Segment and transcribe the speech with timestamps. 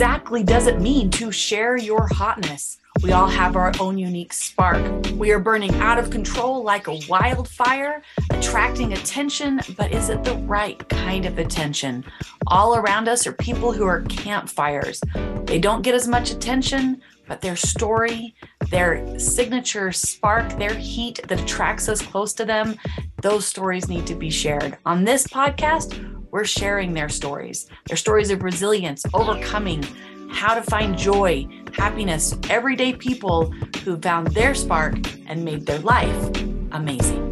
[0.00, 2.78] exactly does it mean to share your hotness?
[3.02, 4.80] We all have our own unique spark.
[5.16, 10.36] We are burning out of control like a wildfire, attracting attention, but is it the
[10.36, 12.02] right kind of attention?
[12.46, 15.02] All around us are people who are campfires.
[15.44, 18.34] They don't get as much attention, but their story,
[18.70, 22.78] their signature spark, their heat that attracts us close to them,
[23.20, 24.78] those stories need to be shared.
[24.86, 29.82] On this podcast, we're sharing their stories, their stories of resilience, overcoming,
[30.30, 33.50] how to find joy, happiness, everyday people
[33.84, 34.94] who found their spark
[35.26, 36.28] and made their life
[36.70, 37.26] amazing.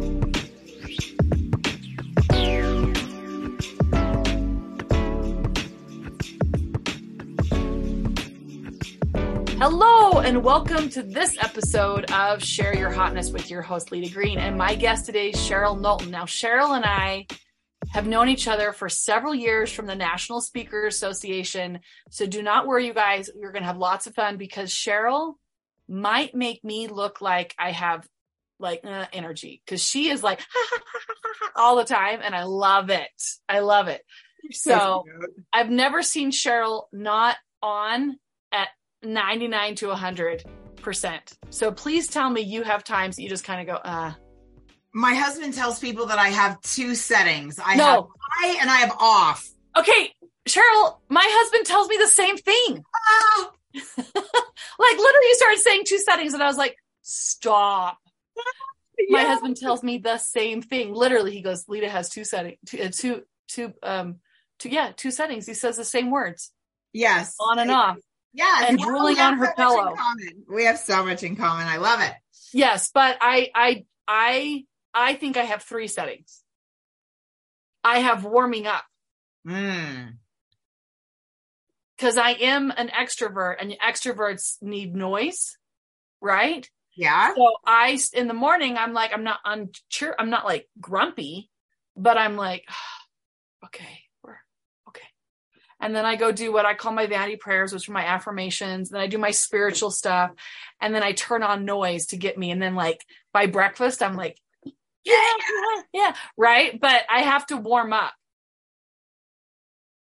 [9.57, 14.37] Hello, and welcome to this episode of Share Your Hotness with your host, Leta Greene.
[14.37, 16.11] And my guest today is Cheryl Knowlton.
[16.11, 17.27] Now, Cheryl and I
[17.91, 21.79] have known each other for several years from the National Speakers Association.
[22.11, 23.29] So do not worry, you guys.
[23.35, 25.33] You're going to have lots of fun because Cheryl
[25.87, 28.07] might make me look like I have
[28.59, 30.41] like uh, energy because she is like
[31.55, 33.09] all the time and I love it.
[33.47, 34.01] I love it.
[34.51, 35.03] So
[35.51, 38.17] I've never seen Cheryl not on
[38.51, 38.69] at
[39.03, 40.43] 99 to 100
[40.79, 41.37] percent.
[41.49, 44.13] So please tell me you have times that you just kind of go, uh,
[44.93, 47.59] my husband tells people that I have two settings.
[47.63, 47.85] I No.
[47.85, 49.47] have high and I have off.
[49.77, 50.13] okay,
[50.47, 52.83] Cheryl, my husband tells me the same thing.
[52.95, 57.97] Ah, like literally you started saying two settings and I was like, stop.
[59.09, 60.93] My husband tells me the same thing.
[60.93, 64.17] Literally, he goes, Leta has two settings, two, uh, two, two, um,
[64.59, 65.45] two, yeah, two settings.
[65.47, 66.51] He says the same words
[66.93, 67.35] Yes.
[67.39, 67.97] on and off.
[68.33, 68.65] Yeah.
[68.67, 69.95] and drooling on her so pillow.
[70.51, 71.65] We have so much in common.
[71.67, 72.13] I love it.
[72.53, 76.41] Yes, but I, I, I, I think I have three settings.
[77.83, 78.83] I have warming up
[79.47, 80.17] Mm.
[81.95, 85.57] because I am an extrovert and extroverts need noise,
[86.21, 86.69] right?
[86.95, 87.33] Yeah.
[87.35, 91.49] So I, in the morning, I'm like, I'm not uncheer, I'm not like grumpy,
[91.95, 92.65] but I'm like,
[93.65, 94.37] okay, we're
[94.89, 95.07] okay.
[95.79, 98.89] And then I go do what I call my vanity prayers, which are my affirmations.
[98.89, 100.31] Then I do my spiritual stuff.
[100.81, 102.51] And then I turn on noise to get me.
[102.51, 104.37] And then like by breakfast, I'm like,
[105.03, 106.79] yeah, yeah, yeah, right.
[106.79, 108.13] But I have to warm up.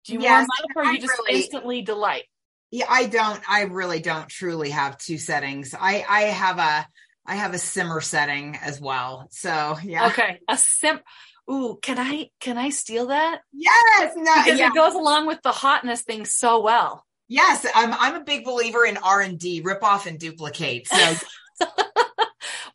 [0.06, 2.24] Do you Yes, warm up or I you just really- instantly delight?
[2.72, 2.88] Yeah.
[2.90, 5.76] I don't, I really don't truly have two settings.
[5.80, 6.88] I, I have a,
[7.26, 9.28] I have a simmer setting as well.
[9.30, 10.08] So yeah.
[10.08, 10.40] Okay.
[10.50, 11.00] A sim.
[11.52, 13.42] Ooh, can I, can I steal that?
[13.54, 14.14] Yes.
[14.16, 14.70] No, because yeah.
[14.70, 17.06] it goes along with the hotness thing so well.
[17.28, 17.66] Yes.
[17.76, 20.88] I'm, I'm a big believer in R and D, rip off and duplicate.
[20.88, 21.16] So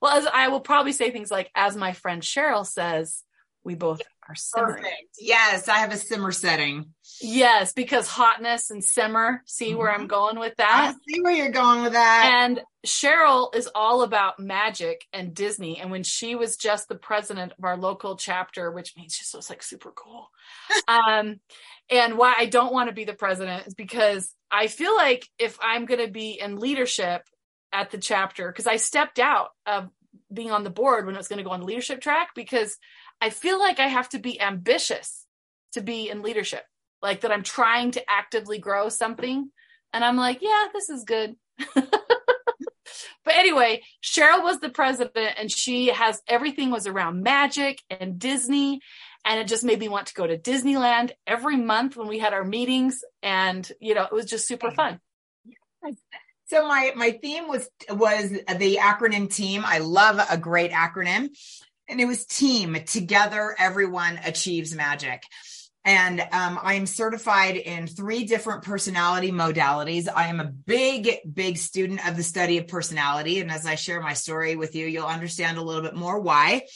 [0.01, 3.23] well, as I will probably say things like, as my friend Cheryl says,
[3.65, 4.83] we both are simmering.
[4.83, 5.17] perfect.
[5.21, 5.69] Yes.
[5.69, 6.95] I have a simmer setting.
[7.21, 9.43] Yes, because hotness and simmer.
[9.47, 10.95] See where I'm going with I that.
[11.07, 12.45] see where you're going with that.
[12.45, 15.81] And Cheryl is all about magic and Disney.
[15.81, 19.51] And when she was just the president of our local chapter, which means she's just
[19.51, 20.31] like super cool.
[20.89, 21.41] um,
[21.91, 25.59] and why I don't want to be the president is because I feel like if
[25.61, 27.23] I'm going to be in leadership
[27.73, 29.89] at the chapter, because I stepped out of
[30.33, 32.77] being on the board when it was going to go on the leadership track, because
[33.21, 35.27] I feel like I have to be ambitious
[35.73, 36.65] to be in leadership,
[37.03, 39.51] like that I'm trying to actively grow something.
[39.93, 41.37] And I'm like, yeah, this is good.
[41.75, 41.95] but
[43.29, 48.81] anyway, Cheryl was the president and she has everything was around magic and Disney.
[49.25, 52.33] And it just made me want to go to Disneyland every month when we had
[52.33, 53.01] our meetings.
[53.23, 55.01] And, you know, it was just super fun.
[56.49, 59.63] So my my theme was was the acronym team.
[59.65, 61.29] I love a great acronym.
[61.89, 62.77] And it was team.
[62.87, 65.23] Together everyone achieves magic.
[65.85, 70.07] And um, I am certified in three different personality modalities.
[70.15, 73.41] I am a big, big student of the study of personality.
[73.41, 76.67] And as I share my story with you, you'll understand a little bit more why.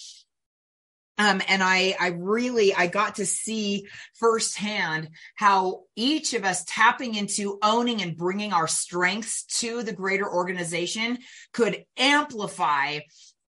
[1.18, 7.14] Um, and I, I really, I got to see firsthand how each of us tapping
[7.14, 11.18] into owning and bringing our strengths to the greater organization
[11.52, 13.00] could amplify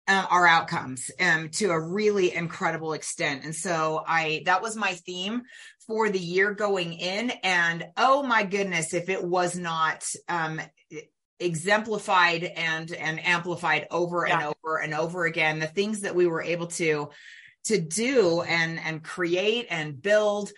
[0.08, 3.46] um, our outcomes um, to a really incredible extent.
[3.46, 5.44] And so I, that was my theme
[5.88, 7.32] for the year going in.
[7.44, 10.60] And oh my goodness, if it was not, um,
[11.40, 16.44] exemplified and, and amplified over and over and over again, the things that we were
[16.44, 17.10] able to,
[17.66, 20.52] to do and, and create and build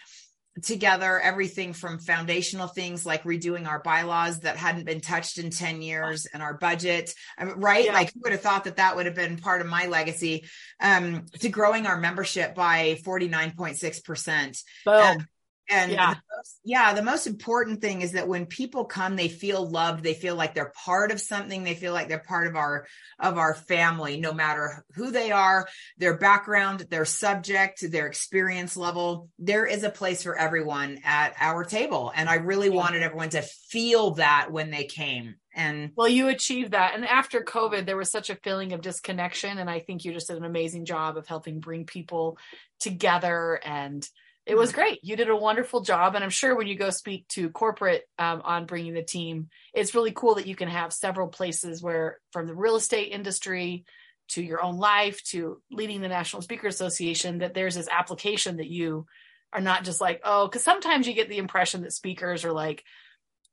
[0.62, 5.82] together everything from foundational things like redoing our bylaws that hadn't been touched in 10
[5.82, 7.14] years and our budget
[7.58, 7.92] right Yeah.
[7.94, 10.46] like who would have thought that that would have been part of my legacy
[10.80, 15.28] um to growing our membership by 49.6% Boom.
[15.70, 16.14] And Yeah.
[16.14, 20.04] the most, yeah, the most important thing is that when people come, they feel loved.
[20.04, 21.64] They feel like they're part of something.
[21.64, 22.86] They feel like they're part of our
[23.20, 25.68] of our family, no matter who they are,
[25.98, 29.30] their background, their subject, their experience level.
[29.40, 32.76] There is a place for everyone at our table, and I really Yeah.
[32.76, 35.36] wanted everyone to feel that when they came.
[35.54, 36.94] And Well, you achieved that.
[36.96, 39.58] And after COVID, there was such a feeling of disconnection.
[39.58, 42.38] And I think you just did an amazing job of helping bring people
[42.80, 43.60] together.
[43.64, 44.08] And
[44.46, 45.00] it was great.
[45.04, 46.14] You did a wonderful job.
[46.14, 49.96] And I'm sure when you go speak to corporate um, on bringing the team, it's
[49.96, 53.86] really cool that you can have several places where, from the real estate industry
[54.30, 58.70] to your own life to leading the National Speaker Association, that there's this application that
[58.70, 59.08] you
[59.52, 62.84] are not just like, oh, because sometimes you get the impression that speakers are like,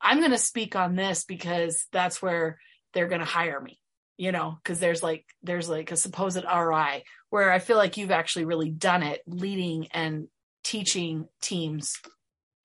[0.01, 2.59] I'm going to speak on this because that's where
[2.93, 3.79] they're going to hire me,
[4.19, 8.11] you know, because there's like, there's like a supposed ri where I feel like you've
[8.11, 10.27] actually really done it leading and
[10.63, 11.97] teaching teams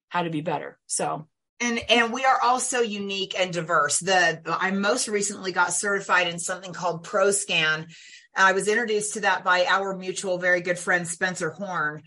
[0.09, 0.77] how to be better.
[0.88, 1.27] So
[1.59, 3.99] and and we are also unique and diverse.
[3.99, 7.88] The i most recently got certified in something called proscan
[8.35, 12.03] i was introduced to that by our mutual very good friend spencer horn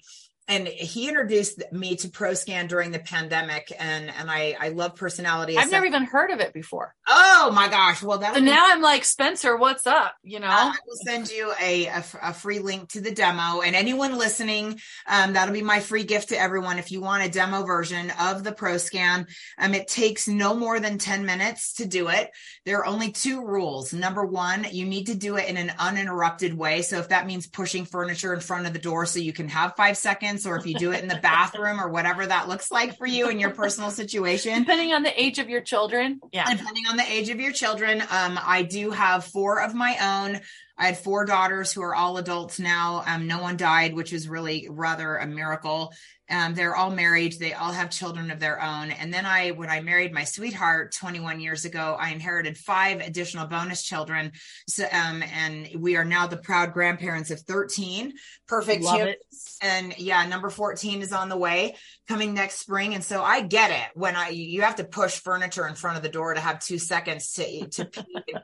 [0.51, 5.57] and he introduced me to proscan during the pandemic and and i i love personality
[5.57, 6.95] I've never even heard of it before.
[7.09, 10.15] oh my gosh well that So now I'm like, Spencer, what's up?
[10.23, 10.49] You know?
[10.49, 13.61] I will send you a a free link to the demo.
[13.61, 16.79] And anyone listening, um, that'll be my free gift to everyone.
[16.79, 19.27] If you want a demo version of the ProScan,
[19.59, 22.31] um, it takes no more than 10 minutes to do it.
[22.65, 23.93] There are only two rules.
[23.93, 26.83] Number one, you need to do it in an uninterrupted way.
[26.83, 29.77] So if that means pushing furniture in front of the door so you can have
[29.77, 32.97] five seconds, or if you do it in the bathroom or whatever that looks like
[32.97, 36.21] for you in your personal situation, Depending on the age of your children.
[36.33, 36.45] Yeah.
[36.55, 38.01] depending on the age of your children.
[38.01, 40.41] Um, I do have four of my own.
[40.81, 43.05] I had four daughters who are all adults now.
[43.07, 45.93] Um, no one died, which is really rather a miracle.
[46.31, 47.35] Um, they're all married.
[47.39, 48.93] They all have children of their own.
[48.93, 53.47] And then I, when I married my sweetheart 21 years ago, I inherited five additional
[53.47, 54.33] bonus children.
[54.69, 58.13] So, um, and we are now the proud grandparents of 13
[58.47, 59.19] perfect Love it.
[59.61, 61.77] And yeah, number 14 is on the way
[62.09, 62.95] coming next spring.
[62.95, 66.03] And so I get it when I, you have to push furniture in front of
[66.03, 67.91] the door to have two seconds to, to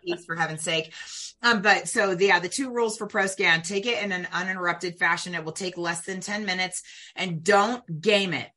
[0.05, 0.93] peace for heaven's sake.
[1.43, 5.35] Um, but so yeah, the two rules for ProScan, take it in an uninterrupted fashion.
[5.35, 6.83] It will take less than 10 minutes
[7.15, 8.50] and don't game it.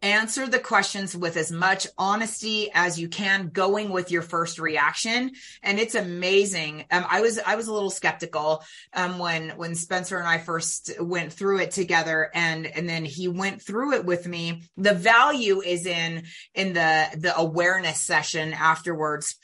[0.00, 5.32] Answer the questions with as much honesty as you can, going with your first reaction.
[5.60, 6.84] And it's amazing.
[6.92, 10.92] Um, I was, I was a little skeptical, um, when, when Spencer and I first
[11.00, 14.62] went through it together and, and then he went through it with me.
[14.76, 16.22] The value is in,
[16.54, 19.34] in the, the awareness session afterwards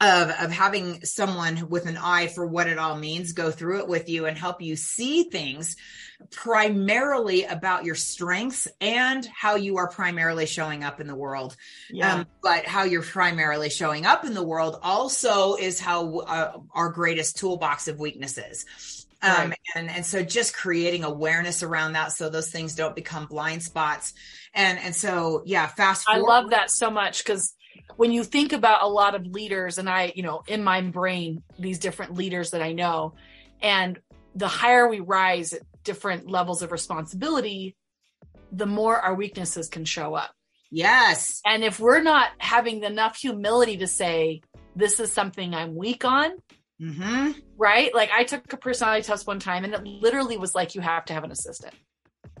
[0.00, 3.88] of of having someone with an eye for what it all means go through it
[3.88, 5.76] with you and help you see things
[6.30, 11.56] primarily about your strengths and how you are primarily showing up in the world
[11.90, 12.14] Yeah.
[12.16, 16.90] um, but how you're primarily showing up in the world also is how uh, our
[16.90, 19.58] greatest toolbox of weaknesses um, Right.
[19.74, 24.12] and and so just creating awareness around that so those things don't become blind spots
[24.52, 27.54] and and so yeah fast I love that so much because
[27.96, 31.42] when you think about a lot of leaders, and I, you know, in my brain,
[31.58, 33.14] these different leaders that I know,
[33.62, 33.98] and
[34.34, 37.76] the higher we rise at different levels of responsibility,
[38.52, 40.30] the more our weaknesses can show up.
[40.70, 44.42] yes And if we're not having enough humility to say,
[44.74, 46.32] this is something I'm weak on,
[46.80, 47.32] mm-hmm.
[47.56, 47.94] right?
[47.94, 51.06] Like I took a personality test one time and it literally was like you have
[51.06, 51.74] to have an assistant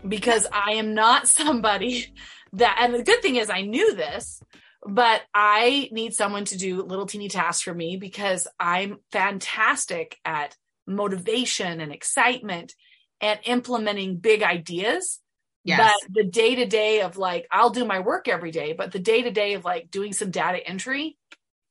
[0.06, 2.12] because I am not somebody
[2.52, 4.40] that and the good thing is I knew this,
[4.86, 10.56] but I need someone to do little teeny tasks for me because I'm fantastic at
[10.86, 12.74] motivation and excitement
[13.20, 15.20] and implementing big ideas.
[15.64, 18.92] yes But the day to day of like, I'll do my work every day, but
[18.92, 21.16] the day to day of like doing some data entry,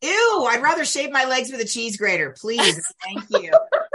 [0.01, 2.79] Ew, I'd rather shave my legs with a cheese grater, please.
[3.03, 3.51] Thank you.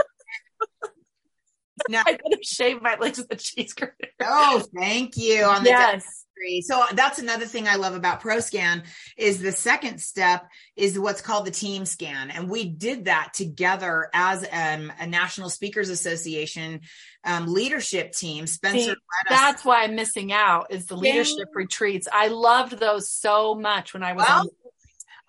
[1.88, 3.94] No, I gotta shave my legs with a cheese grater.
[4.22, 6.20] oh, thank you on the Yes.
[6.62, 8.84] So that's another thing I love about ProScan
[9.16, 12.30] is the second step is what's called the team scan.
[12.30, 16.80] And we did that together as um, a National Speakers Association
[17.24, 18.46] um, leadership team.
[18.46, 18.94] Spencer See,
[19.28, 22.08] That's why I'm missing out is the leadership retreats.
[22.10, 24.48] I loved those so much when I was Well, on.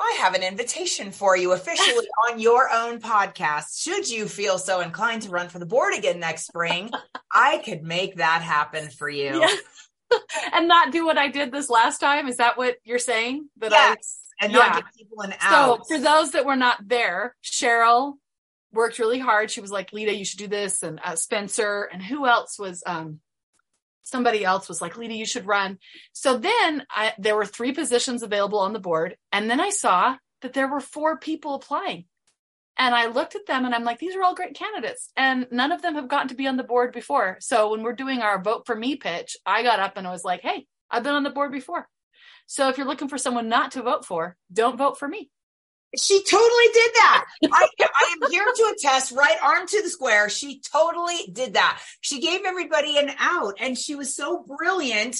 [0.02, 3.82] I have an invitation for you officially on your own podcast.
[3.82, 6.90] Should you feel so inclined to run for the board again next spring,
[7.32, 9.40] I could make that happen for you.
[9.40, 9.56] Yeah.
[10.54, 12.28] and not do what I did this last time.
[12.28, 13.48] Is that what you're saying?
[13.58, 14.76] That Yes, and not Yeah.
[14.82, 15.78] get people an out.
[15.78, 18.16] so for those that were not there, Cheryl
[18.74, 19.52] worked really hard.
[19.52, 22.82] She was like, Leta, you should do this, and uh, Spencer, and who else was
[22.86, 23.20] um
[24.04, 25.78] somebody else was like, Leta, you should run.
[26.14, 29.18] So then I, there were three positions available on the board.
[29.32, 32.06] And then I saw that there were four people applying.
[32.78, 35.12] And I looked at them and I'm like, these are all great candidates.
[35.16, 37.38] And none of them have gotten to be on the board before.
[37.40, 40.24] So when we're doing our vote for me pitch, I got up and I was
[40.24, 41.88] like, hey, I've been on the board before.
[42.48, 45.30] So if you're looking for someone not to vote for, don't vote for me.
[46.00, 47.26] She totally did that.
[47.52, 50.30] I, I am here to attest, right arm to the square.
[50.30, 51.82] She totally did that.
[52.00, 55.18] She gave everybody an out and she was so brilliant.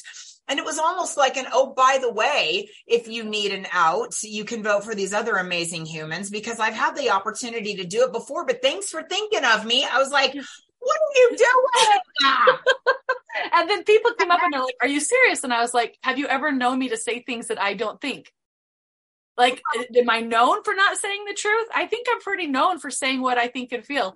[0.48, 4.16] And it was almost like an, oh, by the way, if you need an out,
[4.24, 8.04] you can vote for these other amazing humans because I've had the opportunity to do
[8.04, 8.46] it before.
[8.46, 9.86] But thanks for thinking of me.
[9.86, 12.58] I was like, what are you doing?
[13.54, 15.44] and then people come up and they're like, are you serious?
[15.44, 18.02] And I was like, have you ever known me to say things that I don't
[18.02, 18.32] think?
[19.42, 19.62] Like,
[19.98, 21.68] am I known for not saying the truth?
[21.74, 24.16] I think I'm pretty known for saying what I think and feel.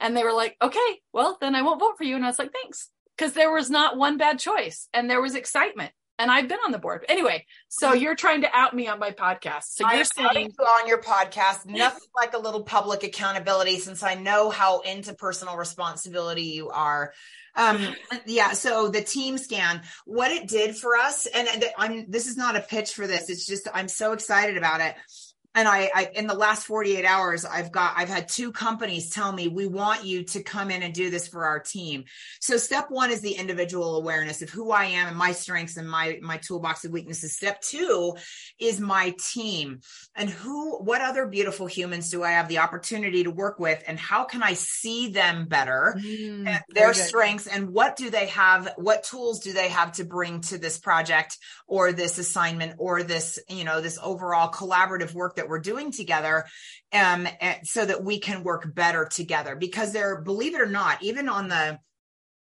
[0.00, 2.14] And they were like, okay, well, then I won't vote for you.
[2.14, 2.90] And I was like, thanks.
[3.16, 5.92] Because there was not one bad choice and there was excitement.
[6.18, 7.04] And I've been on the board.
[7.08, 8.02] Anyway, so mm-hmm.
[8.02, 9.64] you're trying to out me on my podcast.
[9.64, 14.14] So you're saying you on your podcast, nothing like a little public accountability since I
[14.14, 17.12] know how into personal responsibility you are.
[17.54, 17.94] Um,
[18.26, 18.52] yeah.
[18.52, 22.60] So the team scan, what it did for us, and I'm, this is not a
[22.60, 23.30] pitch for this.
[23.30, 24.94] It's just, I'm so excited about it
[25.56, 29.32] and I, I, in the last 48 hours i've got i've had two companies tell
[29.32, 32.04] me we want you to come in and do this for our team.
[32.40, 35.88] So step one is the individual awareness of who i am and my strengths and
[35.88, 37.34] my my toolbox of weaknesses.
[37.34, 38.14] Step two
[38.60, 39.80] is my team
[40.14, 43.98] and who what other beautiful humans do i have the opportunity to work with and
[43.98, 45.96] how can i see them better?
[45.98, 50.42] Mm, their strengths and what do they have what tools do they have to bring
[50.42, 55.45] to this project or this assignment or this you know this overall collaborative work that
[55.46, 56.44] that we're doing together
[56.92, 57.28] um,
[57.62, 61.48] so that we can work better together because they're believe it or not even on
[61.48, 61.78] the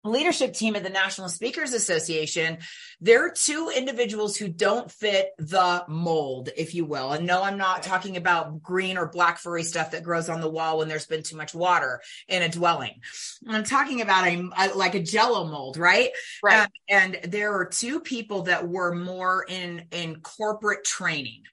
[0.05, 2.59] leadership team of the National Speakers Association,
[3.01, 7.13] there are two individuals who don't fit the mold, if you will.
[7.13, 10.51] And no, I'm not talking about green or black furry stuff that grows on the
[10.51, 13.01] wall when there's been too much water in a dwelling.
[13.49, 16.11] I'm talking about a, a like a jello mold, right?
[16.43, 16.65] Right.
[16.65, 21.45] Um, and there are two people that were more in in corporate training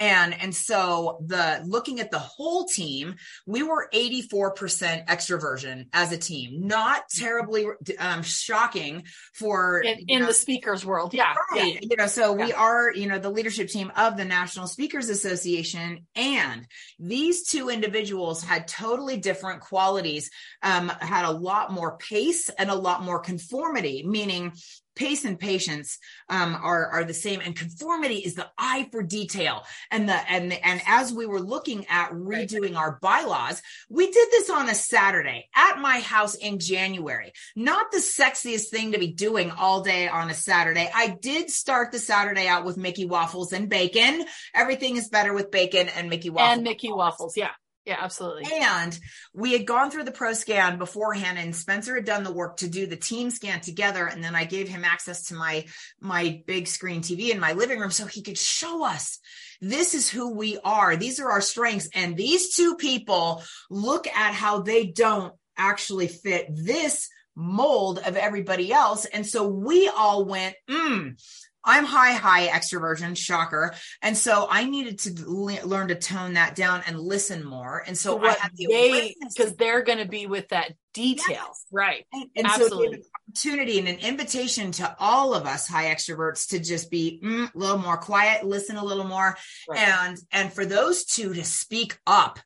[0.00, 6.18] and and so the looking at the whole team we were 84% extroversion as a
[6.18, 7.66] team not terribly
[7.98, 11.74] um, shocking for in, in know, the speakers world yeah, right.
[11.74, 11.80] yeah.
[11.82, 12.46] you know so yeah.
[12.46, 16.66] we are you know the leadership team of the national speakers association and
[16.98, 20.30] these two individuals had totally different qualities
[20.62, 24.52] um, had a lot more pace and a lot more conformity meaning
[24.96, 25.98] pace and patience
[26.28, 29.62] um, are are the same and conformity is the eye for detail.
[29.90, 34.50] And the and and as we were looking at redoing our bylaws we did this
[34.50, 37.32] on a saturday at my house in january.
[37.54, 40.90] Not the sexiest thing to be doing all day on a saturday.
[40.92, 44.24] I did start the saturday out with mickey waffles and bacon.
[44.54, 46.56] Everything is better with bacon and mickey waffles.
[46.56, 47.50] And mickey waffles yeah
[47.86, 48.44] yeah, absolutely.
[48.52, 48.98] And
[49.32, 52.68] we had gone through the pro scan beforehand and Spencer had done the work to
[52.68, 54.06] do the team scan together.
[54.06, 55.66] And then I gave him access to my,
[56.00, 59.20] my big screen TV in my living room so he could show us
[59.60, 60.96] this is who we are.
[60.96, 61.88] These are our strengths.
[61.94, 68.72] And these two people look at how they don't actually fit this mold of everybody
[68.72, 69.04] else.
[69.04, 71.22] And so we all went, mm,
[71.66, 73.74] I'm high, high extroversion, shocker.
[74.00, 77.82] And so I needed to le- learn to tone that down and listen more.
[77.86, 81.26] And so I had the because they're going to be with that detail.
[81.28, 81.64] Yes.
[81.70, 82.06] Right.
[82.12, 82.86] And, and Absolutely.
[82.86, 87.20] so an opportunity and an invitation to all of us high extroverts to just be
[87.22, 89.36] mm, a little more quiet, listen a little more.
[89.68, 89.80] Right.
[89.80, 92.38] And, and for those two to speak up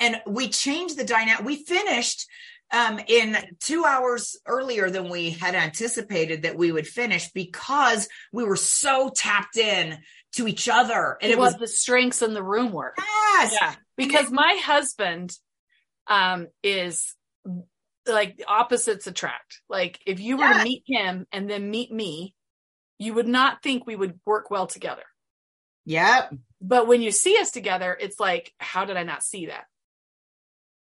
[0.00, 1.44] and we changed the dynamic.
[1.44, 2.26] We finished
[2.74, 8.44] um, in two hours earlier than we had anticipated that we would finish because we
[8.44, 9.98] were so tapped in
[10.32, 11.16] to each other.
[11.22, 12.96] And it, it was, was, the strengths in the room work.
[12.98, 13.52] Yes.
[13.52, 13.74] Yeah.
[13.96, 15.32] Because my husband
[16.08, 17.14] um, is
[18.06, 19.60] like opposites attract.
[19.68, 22.34] Like if you were to meet him and then meet me,
[22.98, 25.04] you would not think we would work well together.
[25.86, 26.34] Yep.
[26.60, 29.66] But when you see us together, it's like, how did I not see that?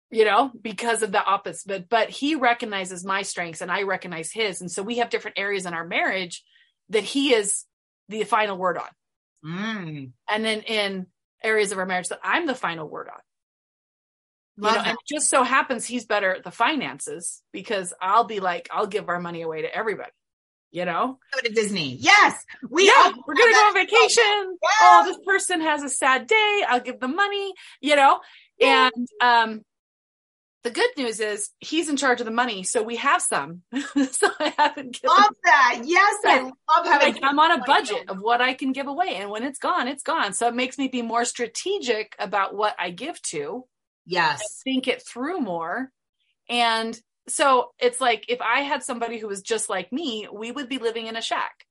[0.10, 1.68] You know, because of the opposite.
[1.68, 4.62] But but he recognizes my strengths and I recognize his.
[4.62, 6.44] And so we have different areas in our marriage
[6.90, 7.66] that he is
[8.10, 8.90] the final word on.
[9.46, 10.12] Mm.
[10.30, 11.08] And then in
[11.44, 13.20] areas of our marriage that I'm the final word on.
[14.60, 18.40] You know, and it just so happens he's better at the finances because I'll be
[18.40, 20.10] like, I'll give our money away to everybody.
[20.72, 21.96] You know, go to Disney.
[21.96, 24.24] Yes, we yeah, we're gonna go on vacation.
[24.24, 24.68] Yeah.
[24.82, 26.64] Oh, this person has a sad day.
[26.68, 27.54] I'll give them money.
[27.80, 28.20] You know,
[28.60, 29.62] and um,
[30.68, 33.62] the good news is he's in charge of the money, so we have some.
[34.12, 35.10] so I haven't given.
[35.10, 35.82] Love that.
[35.86, 37.14] Yes, I love having.
[37.14, 39.88] Like I'm on a budget of what I can give away, and when it's gone,
[39.88, 40.34] it's gone.
[40.34, 43.66] So it makes me be more strategic about what I give to.
[44.06, 44.62] Yes.
[44.66, 45.90] Think it through more,
[46.50, 50.68] and so it's like if I had somebody who was just like me, we would
[50.68, 51.67] be living in a shack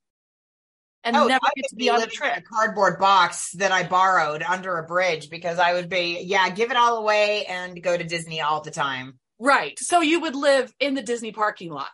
[1.06, 2.36] and Oh, never I get to be on a trip.
[2.36, 6.70] a cardboard box that I borrowed under a bridge because I would be, yeah, give
[6.70, 9.18] it all away and go to Disney all the time.
[9.38, 9.78] Right.
[9.78, 11.88] So you would live in the Disney parking lot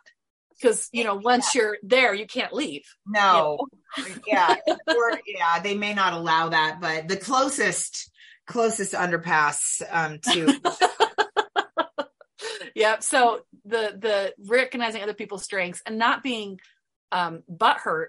[0.58, 2.82] because you know once you're there, you can't leave.
[3.06, 3.58] No,
[4.26, 4.54] yeah,
[4.88, 8.10] or yeah, they may not allow that, but the closest
[8.46, 10.60] closest underpass um to
[12.74, 16.58] yeah so the the recognizing other people's strengths and not being
[17.12, 18.06] um butthurt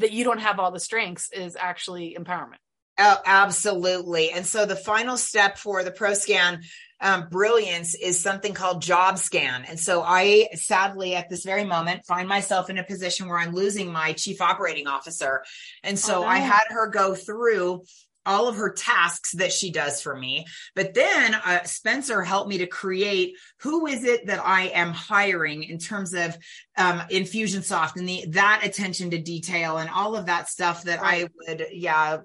[0.00, 2.58] that you don't have all the strengths is actually empowerment
[3.02, 4.30] Oh, absolutely.
[4.30, 6.62] And so the final step for the ProScan
[7.00, 9.64] um, brilliance is something called job scan.
[9.66, 13.54] And so I sadly at this very moment find myself in a position where I'm
[13.54, 15.42] losing my chief operating officer.
[15.82, 16.26] And so Oh, no.
[16.28, 17.84] I had her go through
[18.30, 20.46] all of her tasks that she does for me.
[20.76, 25.64] But then uh, Spencer helped me to create who is it that I am hiring
[25.64, 26.38] in terms of
[26.78, 31.26] um, Infusionsoft and the that attention to detail and all of that stuff that I
[31.36, 32.18] would, yeah,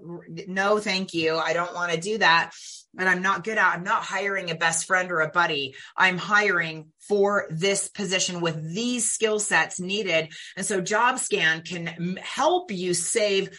[0.47, 1.37] no, thank you.
[1.37, 2.51] I don't want to do that.
[2.97, 3.73] And I'm not good at.
[3.73, 5.75] I'm not hiring a best friend or a buddy.
[5.97, 10.31] I'm hiring for this position with these skill sets needed.
[10.55, 13.49] And so JobScan can help you save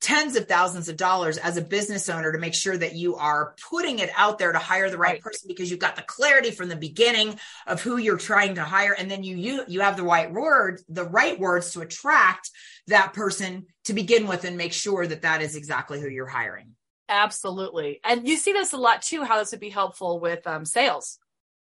[0.00, 3.54] tens of thousands of dollars as a business owner to make sure that you are
[3.70, 5.22] putting it out there to hire the right, Right.
[5.22, 8.92] person because you've got the clarity from the beginning of who you're trying to hire.
[8.92, 12.50] And then you you you have the right words the right words to attract
[12.88, 16.72] that person to begin with and make sure that that is exactly who you're hiring.
[17.08, 18.00] Absolutely.
[18.04, 21.18] And you see this a lot too how this would be helpful with um, sales.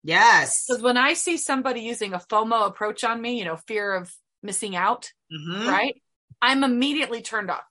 [0.02, 0.66] Yes.
[0.66, 4.12] Because when i see somebody using a fomo approach on me you know fear of
[4.42, 5.66] missing out Mhm.
[5.66, 6.00] right?
[6.40, 7.64] I'm immediately turned off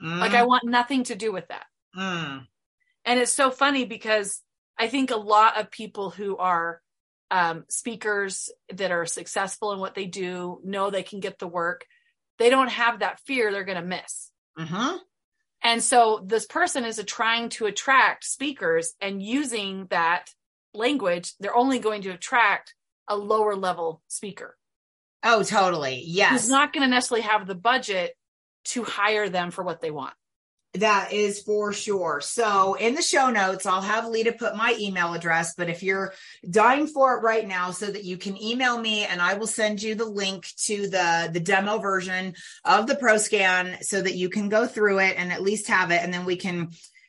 [0.00, 1.66] like i want nothing to do with that.
[1.96, 2.46] Mm.
[3.04, 4.42] and it's so funny because
[4.78, 6.80] i think a lot of people who are
[7.30, 11.84] um, speakers that are successful in what they do know they can get the work.
[12.38, 14.30] They don't have that fear they're going to miss.
[14.58, 14.98] Mhm.
[15.62, 20.30] and so this person is trying to attract speakers and using that
[20.74, 22.74] language they're only going to attract
[23.08, 24.56] a lower level speaker.
[25.22, 26.02] Oh totally.
[26.06, 26.32] Yes.
[26.32, 28.16] Who's not going to necessarily have the budget
[28.68, 30.14] to hire them for what they want
[30.74, 32.20] That is for sure.
[32.20, 36.12] So in the show notes, I'll have Leta put my email address, but if you're
[36.48, 39.82] dying for it right now so that you can email me and I will send
[39.82, 44.48] you the link to the, the demo version of the ProScan so that you can
[44.50, 46.02] go through it and at least have it.
[46.02, 46.68] And then we can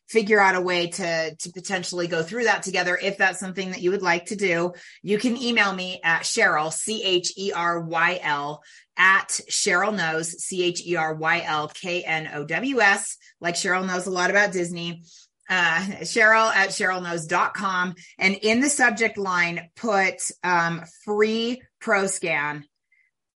[0.10, 2.98] figure out a way to, to potentially go through that together.
[3.02, 6.74] If that's something that you would like to do, you can email me at Cheryl,
[6.74, 8.63] C H E R Y L
[8.98, 13.56] at Cheryl knows, C H E R Y L K N O W S like
[13.56, 15.04] Cheryl knows a lot about Disney.
[15.50, 17.95] Uh, Cheryl at CherylKnows.com.
[18.19, 22.65] And in the subject line, put um, free pro scan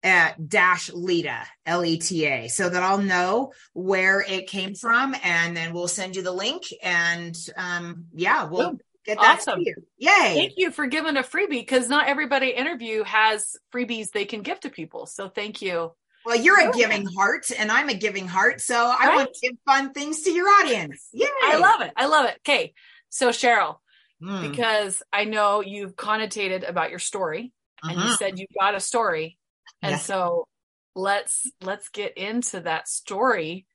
[0.04, 5.16] at dash Leta, L E T A, so that I'll know where it came from.
[5.24, 6.64] And then we'll send you the link.
[6.84, 8.80] And um, yeah, we'll Boom.
[9.06, 9.60] get that Awesome.
[9.60, 9.76] to you.
[9.98, 10.34] Yay.
[10.36, 14.60] Thank you for giving a freebie because not everybody interview has freebies they can give
[14.62, 15.06] to people.
[15.06, 15.94] So thank you.
[16.26, 18.62] Well, you're a giving heart, and I'm a giving heart.
[18.62, 19.16] So I Right.
[19.18, 21.10] want to give fun things to your audience.
[21.12, 21.28] Yay.
[21.44, 21.92] I love it.
[21.98, 22.36] I love it.
[22.48, 22.74] Okay.
[23.10, 23.78] So Cheryl,
[24.22, 27.52] Mm, because I know you've connotated about your story
[27.84, 28.18] and you mhm.
[28.18, 29.38] said you've got a story.
[29.84, 30.06] And Yes.
[30.06, 30.48] so
[30.96, 33.66] let's let's get into that story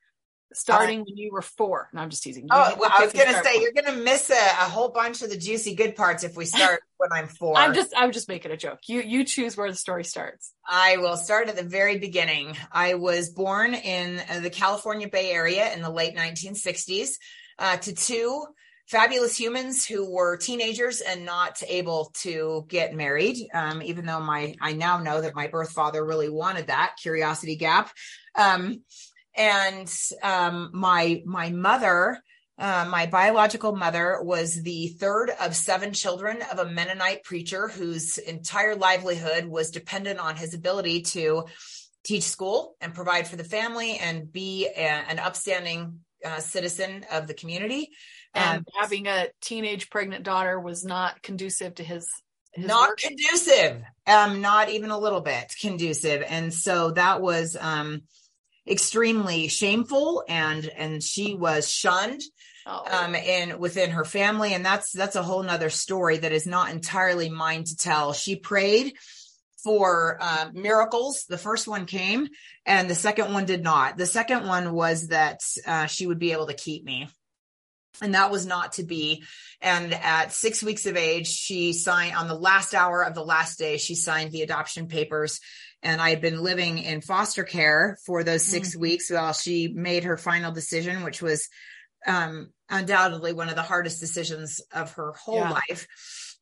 [0.54, 1.90] starting when you were four.
[1.92, 2.44] No, I'm just teasing.
[2.44, 3.62] You- Oh, well, I was going to say four.
[3.62, 6.46] you're going to miss a, a whole bunch of the juicy good parts if we
[6.46, 8.78] start when I'm 4 I'm just I'm just making a joke.
[8.88, 10.52] You you choose where the story starts.
[10.66, 12.56] I will start at the very beginning.
[12.72, 17.10] I was born in the California Bay Area in the late 1960s
[17.58, 18.44] uh, to two
[18.88, 23.48] fabulous humans who were teenagers and not able to get married.
[23.52, 27.56] Um, even though my I now know that my birth father really wanted that curiosity
[27.56, 27.90] gap.
[28.34, 28.82] Um,
[29.36, 32.20] and um, my my mother
[32.58, 38.18] uh, my biological mother was the third of seven children of a Mennonite preacher whose
[38.18, 41.44] entire livelihood was dependent on his ability to
[42.02, 47.28] teach school and provide for the family and be a- an upstanding uh, citizen of
[47.28, 47.90] the community.
[48.34, 52.08] And Um, having a teenage pregnant daughter was not conducive to his,
[52.52, 52.98] his not work.
[52.98, 56.22] conducive, um, not even a little bit conducive.
[56.28, 58.02] And so that was um,
[58.66, 62.20] extremely shameful, and and she was shunned
[62.70, 62.84] Oh.
[62.90, 66.68] um in within her family and that's that's a whole nother story that is not
[66.70, 68.92] entirely mine to tell she prayed
[69.64, 72.28] for uh, miracles the first one came
[72.66, 76.32] and the second one did not the second one was that uh, she would be
[76.32, 77.08] able to keep me
[78.02, 79.24] and that was not to be
[79.60, 83.58] and at six weeks of age she signed on the last hour of the last
[83.58, 85.40] day she signed the adoption papers
[85.82, 88.80] and i had been living in foster care for those 6 Mm.
[88.80, 91.48] weeks while she made her final decision which was
[92.06, 95.50] um, undoubtedly one of the hardest decisions of her whole Yeah.
[95.50, 95.86] life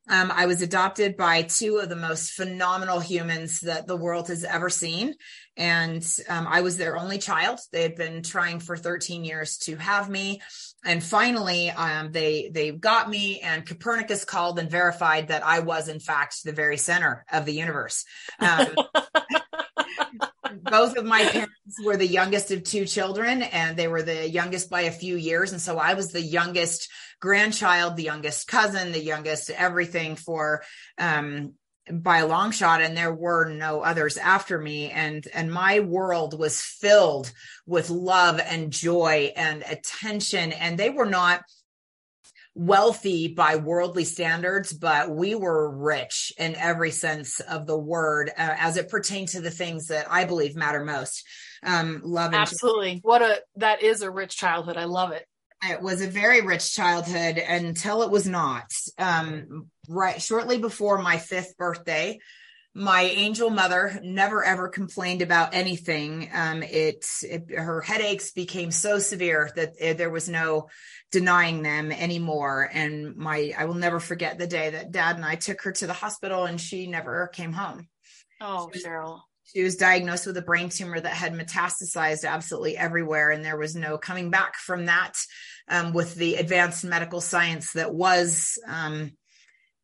[0.09, 4.45] um, I was adopted by two of the most phenomenal humans that the world has
[4.45, 5.15] ever seen.
[5.57, 7.59] And um, I was their only child.
[7.73, 10.43] They had been trying for 13 years to have me.
[10.85, 15.89] And finally, um, they, they got me and Copernicus called and verified that I was
[15.89, 18.05] in fact the very center of the universe.
[18.39, 18.69] Um,
[20.63, 24.71] both of my parents were the youngest of two children and they were the youngest
[24.71, 25.53] by a few years.
[25.53, 26.89] And so I was the youngest
[27.21, 30.63] grandchild, the youngest cousin, the youngest everything for,
[30.99, 31.55] um,
[31.91, 36.37] by a long shot and there were no others after me and and my world
[36.37, 37.33] was filled
[37.65, 41.43] with love and joy and attention and they were not
[42.57, 48.57] wealthy by worldly standards but we were rich in every sense of the word uh,
[48.59, 51.23] as it pertained to the things that i believe matter most
[51.63, 53.01] um love Absolutely.
[53.03, 54.77] What a that is a rich childhood.
[54.77, 55.27] I love it.
[55.63, 58.71] It was a very rich childhood until it was not.
[58.99, 62.19] Um, right shortly before my fifth birthday,
[62.75, 66.29] my angel mother never ever complained about anything.
[66.33, 70.69] Um, it, it her headaches became so severe that eh, there was no
[71.11, 72.69] denying them anymore.
[72.71, 75.87] And my I will never forget the day that Dad and I took her to
[75.87, 77.89] the hospital, and she never came home.
[78.43, 79.21] Oh, Cheryl.
[79.53, 83.75] She was diagnosed with a brain tumor that had metastasized absolutely everywhere, and there was
[83.77, 85.15] no coming back from that
[85.69, 89.13] um, with the advanced medical science that was um,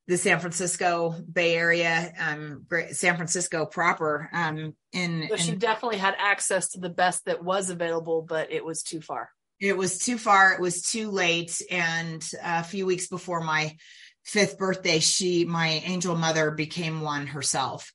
[0.08, 4.28] the San Francisco Bay Area, um, San Francisco proper.
[4.32, 8.50] Um, in, So she in- definitely had access to the best that was available, but
[8.52, 9.30] it was too far.
[9.60, 13.76] it was too far, it was too late, and a few weeks before my
[14.24, 17.92] fifth birthday, she, my angel mother, became one herself.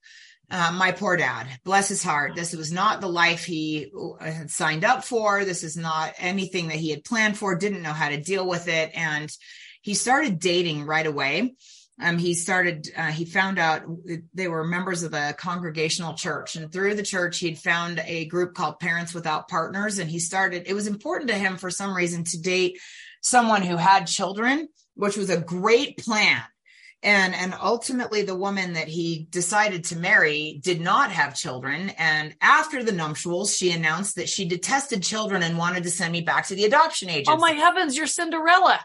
[0.49, 2.33] Uh, my poor dad, bless his heart.
[2.33, 5.43] This was not the life he uh, had signed up for.
[5.43, 8.69] This is not anything that he had planned for, didn't know how to deal with
[8.69, 8.91] it.
[8.95, 9.29] And
[9.81, 11.55] he started dating right away.
[12.01, 13.81] Um, he started, uh, he found out
[14.33, 18.53] they were members of the congregational church and through the church, he'd found a group
[18.53, 19.97] called Parents Without Partners.
[19.97, 22.79] And he started, it was important to him for some reason to date
[23.21, 26.41] someone who had children, which was a great plan
[27.03, 31.91] and and ultimately the woman that he decided to marry did not have children.
[31.97, 36.21] And after the nuptials she announced that she detested children and wanted to send me
[36.21, 37.31] back to the adoption oh agency.
[37.31, 38.79] Oh my heavens, you're Cinderella.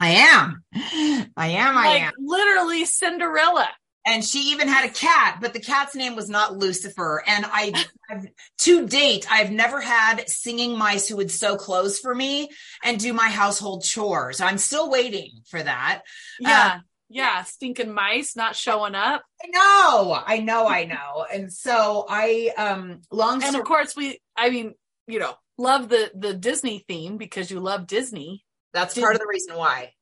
[0.00, 0.62] i am.
[0.74, 2.12] I am i am.
[2.18, 3.68] literally Cinderella.
[4.06, 7.22] and she even had a cat but the cat's name was not lucifer.
[7.26, 7.72] And i
[8.10, 8.26] I've,
[8.60, 12.48] to date i've never had singing mice who would sew clothes for me
[12.82, 14.40] and do my household chores.
[14.40, 16.02] I'm still waiting for that.
[16.42, 16.78] Uh, yeah.
[17.08, 17.42] Yeah.
[17.44, 19.22] Stinking mice not showing up.
[19.42, 21.26] I know, I know, I know.
[21.32, 24.74] And so I um long And of course we I mean,
[25.06, 28.44] you know, love the the Disney theme because you love Disney.
[28.72, 29.92] that's part of the reason why.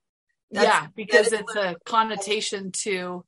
[0.51, 3.25] That's- yeah, because it's a connotation to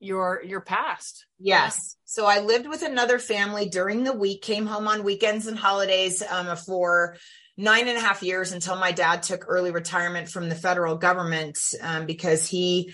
[0.00, 1.26] your your past.
[1.38, 1.96] Yes.
[2.04, 6.22] So I lived with another family during the week, came home on weekends and holidays
[6.22, 7.16] um, for
[7.56, 11.58] nine and a half years until my dad took early retirement from the federal government
[11.80, 12.92] um, because he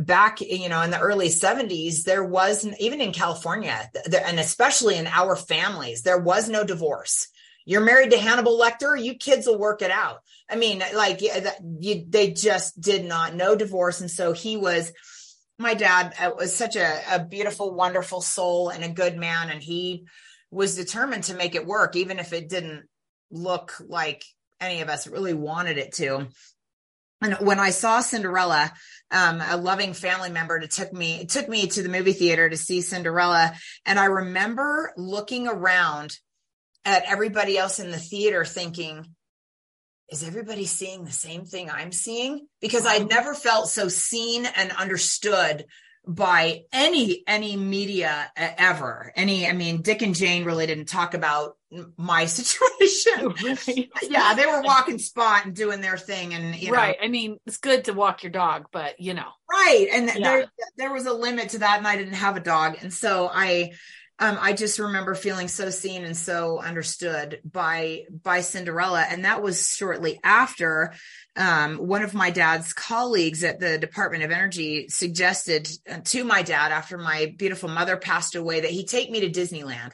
[0.00, 4.96] back you know in the early 70s there was even in california th- and especially
[4.96, 7.28] in our families there was no divorce.
[7.66, 10.20] You're married to hannibal lecter you kids will work it out.
[10.48, 14.92] I mean like you, they just did not know divorce and so he was
[15.58, 19.62] my dad uh, was such a, a beautiful wonderful soul and a good man and
[19.62, 20.06] he
[20.50, 22.88] was determined to make it work even if it didn't
[23.30, 24.24] look like
[24.60, 26.26] any of us really wanted it to
[27.20, 28.72] and when I saw Cinderella,
[29.10, 32.56] um, a loving family member to took me took me to the movie theater to
[32.56, 33.52] see Cinderella,
[33.84, 36.16] and I remember looking around
[36.84, 39.14] at everybody else in the theater, thinking,
[40.10, 44.72] "Is everybody seeing the same thing I'm seeing?" Because I'd never felt so seen and
[44.72, 45.66] understood
[46.14, 49.12] by any any media ever.
[49.14, 51.56] Any, I mean, Dick and Jane really didn't talk about
[51.96, 53.28] my situation.
[53.44, 53.88] Right.
[54.08, 56.96] yeah, they were walking spot and doing their thing, and you know, right.
[57.00, 59.28] I mean, it's good to walk your dog, but you know.
[59.50, 59.88] right.
[59.92, 60.14] And Yeah.
[60.30, 60.46] there
[60.76, 63.72] there was a limit to that, and I didn't have a dog, and so I
[64.20, 69.42] um, I just remember feeling so seen and so understood by by Cinderella, and that
[69.42, 70.92] was shortly after
[71.36, 76.42] um, one of my dad's colleagues at the Department of Energy suggested uh, to my
[76.42, 79.92] dad after my beautiful mother passed away that he take me to Disneyland,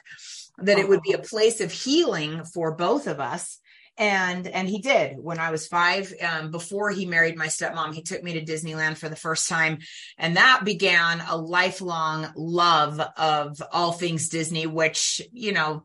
[0.57, 3.59] that it would be a place of healing for both of us
[3.97, 5.17] and and he did.
[5.17, 8.97] When i was five um, before he married my stepmom he took me to disneyland
[8.97, 9.79] for the first time.
[10.17, 15.83] And that began a lifelong love of all things disney which you know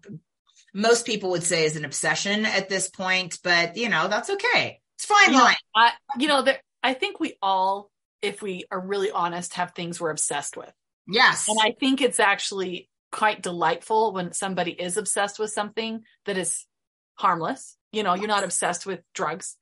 [0.75, 4.81] most people would say is an obsession at this point but you know that's okay.
[4.97, 5.57] It's fine you line.
[5.75, 9.73] Know, I, you know there, i think we all if we are really honest have
[9.73, 10.73] things we're obsessed with.
[11.09, 11.49] Yes.
[11.49, 16.67] And i think it's actually quite delightful when somebody is obsessed with something that is
[17.15, 19.57] harmless you know, you're not obsessed with drugs.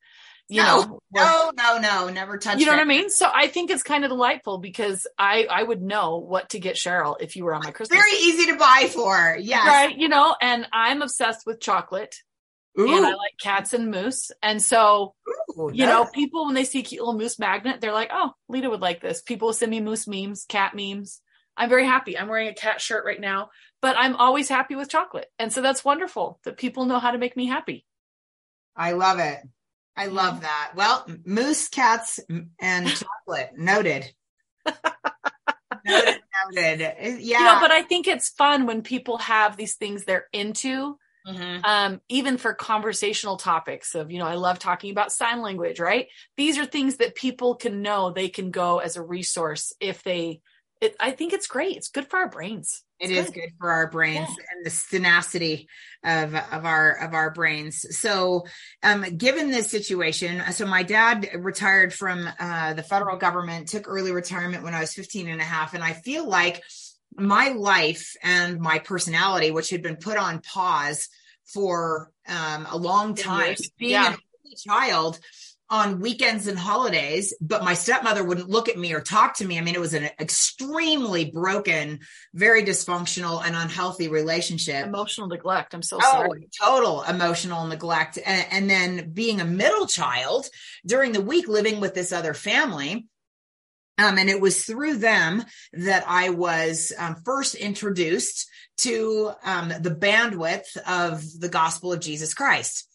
[0.48, 2.58] You no, know, no, no, no, never touch.
[2.58, 2.76] You know it.
[2.76, 3.08] what I mean?
[3.08, 6.74] So I think it's kind of delightful because I I would know what to get
[6.74, 7.96] Cheryl if you were on my Christmas.
[7.96, 9.64] Very easy to buy for, yes.
[9.64, 12.16] Right, you know, and I'm obsessed with chocolate.
[12.78, 12.96] Ooh.
[12.96, 14.30] And I like cats and moose.
[14.42, 15.14] And so,
[15.56, 18.70] Ooh, you know, people, when they see cute little moose magnet, they're like, oh, Leta
[18.70, 19.22] would like this.
[19.22, 21.20] People send me moose memes, cat memes.
[21.56, 22.16] I'm very happy.
[22.16, 23.50] I'm wearing a cat shirt right now,
[23.82, 25.26] but I'm always happy with chocolate.
[25.38, 27.84] And so that's wonderful that people know how to make me happy.
[28.76, 29.38] I love it.
[29.96, 30.72] I love that.
[30.74, 32.20] Well, moose, cats,
[32.60, 32.88] and
[33.26, 33.50] chocolate.
[33.56, 34.10] Noted.
[35.84, 36.20] noted,
[36.52, 36.94] noted.
[37.20, 37.38] Yeah.
[37.38, 40.96] You know, but I think it's fun when people have these things they're into.
[41.28, 41.64] Mm-hmm.
[41.64, 46.06] Um, even for conversational topics of, you know, I love talking about sign language, right?
[46.38, 50.40] These are things that people can know they can go as a resource if they,
[50.80, 51.76] it, I think it's great.
[51.76, 52.82] It's good for our brains.
[53.00, 53.52] It is good.
[53.58, 54.44] for our brains yeah.
[54.52, 55.68] and the tenacity
[56.04, 57.98] of of our of our brains.
[57.98, 58.44] So,
[58.82, 64.12] um, given this situation, so my dad retired from uh, the federal government, took early
[64.12, 66.62] retirement when I was 15 and a half, and I feel like
[67.16, 71.08] my life and my personality, which had been put on pause
[71.46, 74.14] for um, a long time, being yeah.
[74.14, 75.18] a child
[75.70, 79.56] on weekends and holidays, but my stepmother wouldn't look at me or talk to me.
[79.56, 82.00] I mean, it was an extremely broken,
[82.34, 84.84] very dysfunctional and unhealthy relationship.
[84.84, 85.72] Emotional neglect.
[85.72, 86.48] I'm so oh, sorry.
[86.60, 88.18] Total emotional neglect.
[88.24, 90.46] And, and then being a middle child
[90.84, 93.06] during the week living with this other family.
[93.96, 99.94] Um, and it was through them that I was um, first introduced to um, the
[99.94, 102.88] bandwidth of the gospel of Jesus Christ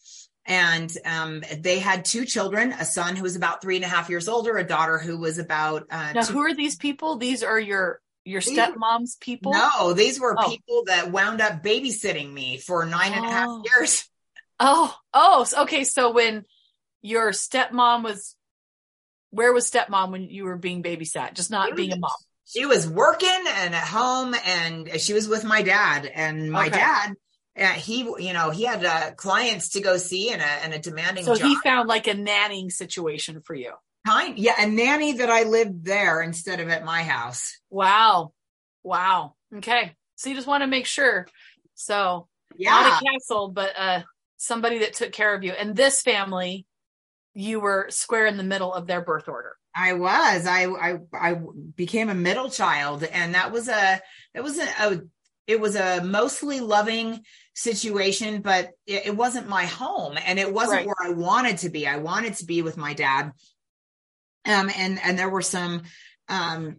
[0.46, 4.08] and um, they had two children a son who was about three and a half
[4.08, 7.42] years older a daughter who was about uh, now two- who are these people these
[7.42, 10.48] are your your stepmom's people no these were oh.
[10.48, 13.28] people that wound up babysitting me for nine and oh.
[13.28, 13.62] a half oh.
[13.64, 14.08] years
[14.60, 16.44] oh oh okay so when
[17.02, 18.34] your stepmom was
[19.30, 22.10] where was stepmom when you were being babysat just not being a mom
[22.46, 26.76] she was working and at home and she was with my dad and my okay.
[26.76, 27.14] dad
[27.58, 30.78] uh, he, you know, he had uh, clients to go see and a, and a
[30.78, 31.24] demanding.
[31.24, 31.48] So job.
[31.48, 33.72] he found like a nannying situation for you.
[34.06, 37.58] Kind, yeah, a nanny that I lived there instead of at my house.
[37.70, 38.32] Wow,
[38.84, 39.34] wow.
[39.56, 41.26] Okay, so you just want to make sure.
[41.74, 44.02] So yeah, not a castle, but uh,
[44.36, 45.52] somebody that took care of you.
[45.52, 46.66] And this family,
[47.34, 49.56] you were square in the middle of their birth order.
[49.74, 50.46] I was.
[50.46, 51.40] I I I
[51.74, 54.00] became a middle child, and that was a
[54.34, 55.00] that was a, a
[55.46, 57.22] it was a mostly loving
[57.54, 60.86] situation, but it, it wasn't my home and it wasn't right.
[60.86, 61.86] where I wanted to be.
[61.86, 63.32] I wanted to be with my dad.
[64.44, 65.82] Um, and, and there were some,
[66.28, 66.78] um,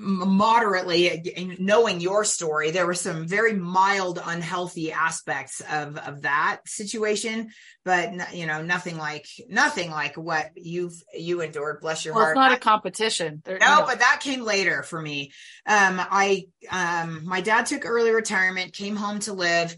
[0.00, 7.50] moderately knowing your story there were some very mild unhealthy aspects of of that situation
[7.84, 12.36] but you know nothing like nothing like what you've you endured bless your well, heart.
[12.36, 13.42] it's not a competition.
[13.44, 15.32] There, no, but that came later for me.
[15.66, 19.74] Um i um my dad took early retirement came home to live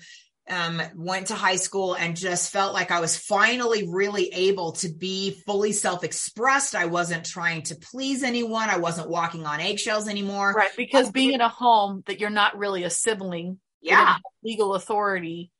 [0.50, 4.88] um, went to high school and just felt like I was finally really able to
[4.88, 6.74] be fully self expressed.
[6.74, 8.68] I wasn't trying to please anyone.
[8.68, 10.52] I wasn't walking on eggshells anymore.
[10.52, 10.70] Right.
[10.76, 15.50] Because being in a home that you're not really a sibling, yeah, legal authority.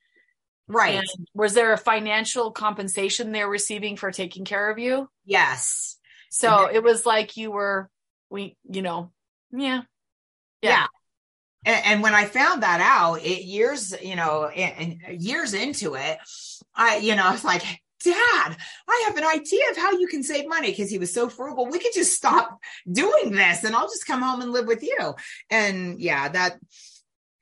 [0.69, 0.97] Right.
[0.97, 5.09] And was there a financial compensation they're receiving for taking care of you?
[5.25, 5.97] Yes.
[6.31, 7.91] So it was like you were,
[8.31, 9.11] we, you know,
[9.53, 9.83] yeah.
[10.63, 10.71] Yeah.
[10.71, 10.87] yeah.
[11.65, 16.19] And, and, when I found that out, it years, you know, and years into it,
[16.75, 17.63] I, you know, I was like,
[18.03, 18.57] Dad,
[18.89, 21.67] I have an idea of how you can save money because he was so frugal.
[21.67, 22.59] We could just stop
[22.91, 25.15] doing this and I'll just come home and live with you.
[25.51, 26.57] And yeah, that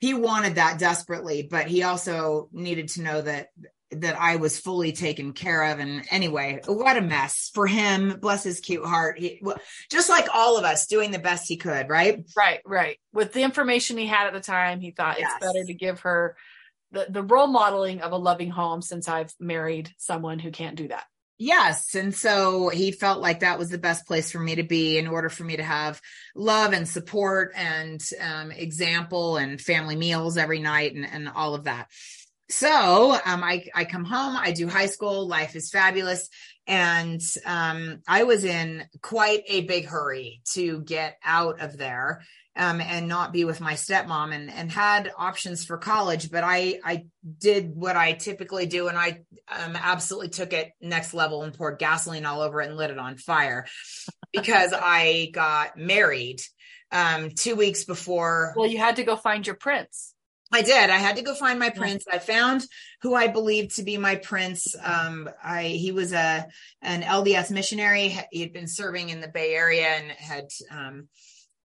[0.00, 3.48] he wanted that desperately, but he also needed to know that
[3.90, 5.78] that I was fully taken care of.
[5.78, 8.18] And anyway, what a mess for him.
[8.20, 9.18] Bless his cute heart.
[9.18, 9.42] He,
[9.90, 12.24] just like all of us doing the best he could, right?
[12.36, 12.98] Right, right.
[13.12, 15.32] With the information he had at the time, he thought yes.
[15.36, 16.36] it's better to give her
[16.92, 20.88] the, the role modeling of a loving home since I've married someone who can't do
[20.88, 21.04] that.
[21.40, 21.94] Yes.
[21.94, 25.06] And so he felt like that was the best place for me to be in
[25.06, 26.00] order for me to have
[26.34, 31.64] love and support and um, example and family meals every night and, and all of
[31.64, 31.88] that.
[32.50, 36.28] So um, I, I come home, I do high school, life is fabulous.
[36.66, 42.22] And um, I was in quite a big hurry to get out of there
[42.56, 46.30] um, and not be with my stepmom and, and had options for college.
[46.30, 47.06] But I, I
[47.38, 51.78] did what I typically do and I um, absolutely took it next level and poured
[51.78, 53.66] gasoline all over it and lit it on fire
[54.32, 56.40] because I got married
[56.90, 58.54] um, two weeks before.
[58.56, 60.14] Well, you had to go find your prince.
[60.50, 60.90] I did.
[60.90, 62.04] I had to go find my prince.
[62.10, 62.64] I found
[63.02, 64.74] who I believed to be my prince.
[64.82, 66.46] Um, I he was a
[66.80, 68.16] an LDS missionary.
[68.30, 71.08] He had been serving in the Bay Area and had um,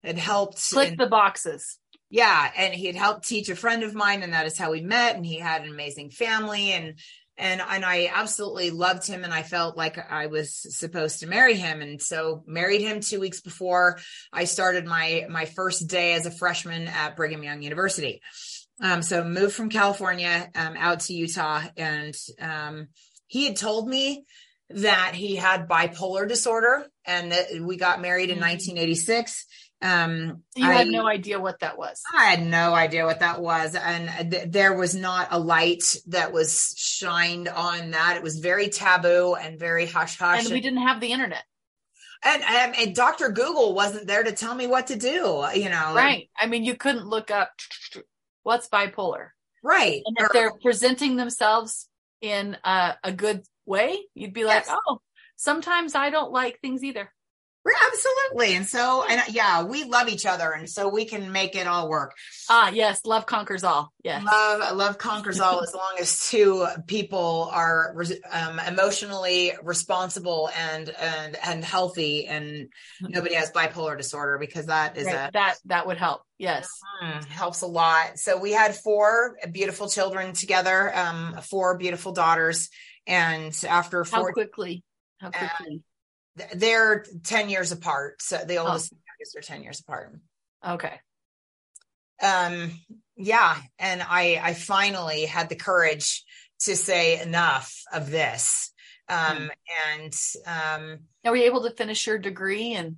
[0.03, 1.77] had helped click in, the boxes.
[2.09, 4.81] Yeah, and he had helped teach a friend of mine, and that is how we
[4.81, 5.15] met.
[5.15, 6.97] And he had an amazing family, and
[7.37, 11.55] and and I absolutely loved him, and I felt like I was supposed to marry
[11.55, 13.99] him, and so married him two weeks before
[14.31, 18.21] I started my my first day as a freshman at Brigham Young University.
[18.81, 22.87] Um, so moved from California um, out to Utah, and um,
[23.27, 24.25] he had told me
[24.69, 28.49] that he had bipolar disorder, and that we got married in mm-hmm.
[28.49, 29.45] 1986.
[29.81, 32.01] Um, you had I, no idea what that was.
[32.13, 36.31] I had no idea what that was, and th- there was not a light that
[36.31, 38.17] was shined on that.
[38.17, 40.45] It was very taboo and very hush hush.
[40.45, 41.43] And we didn't have the internet.
[42.21, 43.29] And, and, and Dr.
[43.29, 45.93] Google wasn't there to tell me what to do, you know.
[45.95, 46.29] Right.
[46.37, 47.51] I mean, you couldn't look up
[48.43, 49.29] what's bipolar.
[49.63, 50.01] Right.
[50.05, 51.87] And if or, they're presenting themselves
[52.21, 54.75] in a, a good way, you'd be like, yes.
[54.87, 55.01] oh,
[55.35, 57.11] sometimes I don't like things either.
[57.87, 58.55] Absolutely.
[58.55, 60.51] And so, and yeah, we love each other.
[60.51, 62.15] And so we can make it all work.
[62.49, 63.01] Ah, yes.
[63.05, 63.91] Love conquers all.
[64.03, 64.21] Yeah.
[64.23, 67.95] Love, love conquers all as long as two people are
[68.31, 72.69] um, emotionally responsible and, and, and healthy and
[73.01, 75.29] nobody has bipolar disorder because that is right.
[75.29, 76.21] a, that, that would help.
[76.37, 76.69] Yes.
[77.03, 78.17] Mm, helps a lot.
[78.17, 82.69] So we had four beautiful children together, um, four beautiful daughters.
[83.05, 84.83] And after four, how quickly,
[85.19, 85.83] how quickly
[86.53, 88.21] they're 10 years apart.
[88.21, 88.67] So the oh.
[88.67, 88.95] oldest oh.
[88.95, 90.15] and youngest are 10 years apart.
[90.67, 90.99] Okay.
[92.21, 92.71] Um,
[93.15, 93.57] yeah.
[93.77, 96.23] And I, I finally had the courage
[96.61, 98.71] to say enough of this.
[99.07, 99.47] Um, hmm.
[99.93, 102.97] and, um, are you able to finish your degree and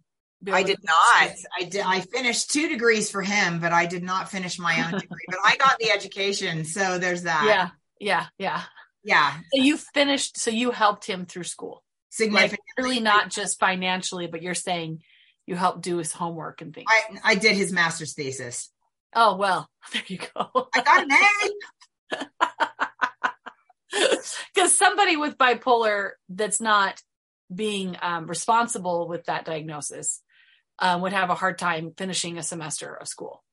[0.51, 1.35] I did not.
[1.59, 1.81] I did.
[1.85, 5.25] I finished two degrees for him, but I did not finish my own degree.
[5.27, 7.45] but I got the education, so there's that.
[7.45, 8.63] Yeah, yeah, yeah,
[9.03, 9.33] yeah.
[9.53, 10.39] So you finished.
[10.39, 12.59] So you helped him through school significantly.
[12.77, 15.01] Like really not just financially, but you're saying
[15.47, 16.85] you helped do his homework and things.
[16.87, 18.69] I, I did his master's thesis.
[19.15, 20.67] Oh well, there you go.
[20.75, 22.25] I got an A.
[24.53, 27.01] Because somebody with bipolar that's not
[27.53, 30.21] being um, responsible with that diagnosis
[30.79, 33.43] um, would have a hard time finishing a semester of school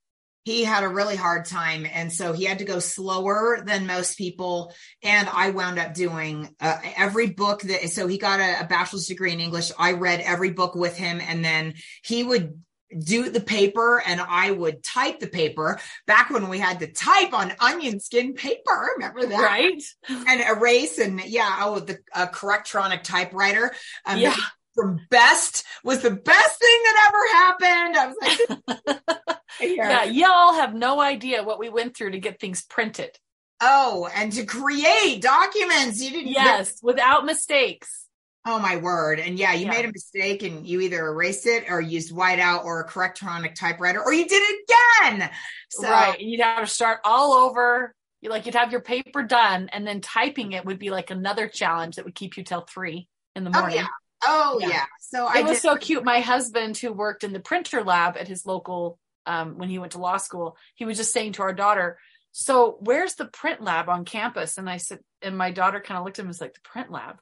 [0.48, 1.86] he had a really hard time.
[1.92, 4.72] And so he had to go slower than most people.
[5.02, 9.06] And i wound up doing uh, every book that so he got a, a, bachelor's
[9.06, 9.70] degree in english.
[9.78, 11.20] I read every book with him.
[11.20, 12.62] And then he would
[12.98, 15.78] do the paper and i would type the paper.
[16.06, 19.42] Back when we had to type on onion skin paper remember that?
[19.42, 19.82] Right.
[20.08, 23.74] And erase and yeah oh the uh, correctronic typewriter.
[24.06, 24.36] Um, yeah
[24.78, 27.96] from best was the best thing that ever happened.
[27.96, 29.18] I was like,
[29.60, 33.18] yeah, y'all have no idea what we went through to get things printed.
[33.60, 36.00] Oh, and to create documents.
[36.00, 36.28] You didn't.
[36.28, 38.06] Yes, without mistakes.
[38.46, 39.18] Oh my word.
[39.18, 39.72] And yeah, you yeah.
[39.72, 44.02] made a mistake and you either erased it or used whiteout or a correctronic typewriter
[44.02, 44.64] or you did it
[45.02, 45.30] again.
[45.70, 46.18] So, right.
[46.18, 47.92] And you'd have to start all over.
[48.22, 51.48] You like you'd have your paper done and then typing it would be like another
[51.48, 53.78] challenge that would keep you till three in the oh, morning.
[53.78, 53.86] Oh, yeah.
[54.24, 54.68] Oh yeah.
[54.68, 54.84] yeah.
[55.00, 56.04] So it I was did- so cute.
[56.04, 59.92] My husband, who worked in the printer lab at his local um, when he went
[59.92, 61.98] to law school, he was just saying to our daughter,
[62.32, 66.04] "So where's the print lab on campus?" And I said, and my daughter kind of
[66.04, 67.16] looked at him and was like, "The print lab."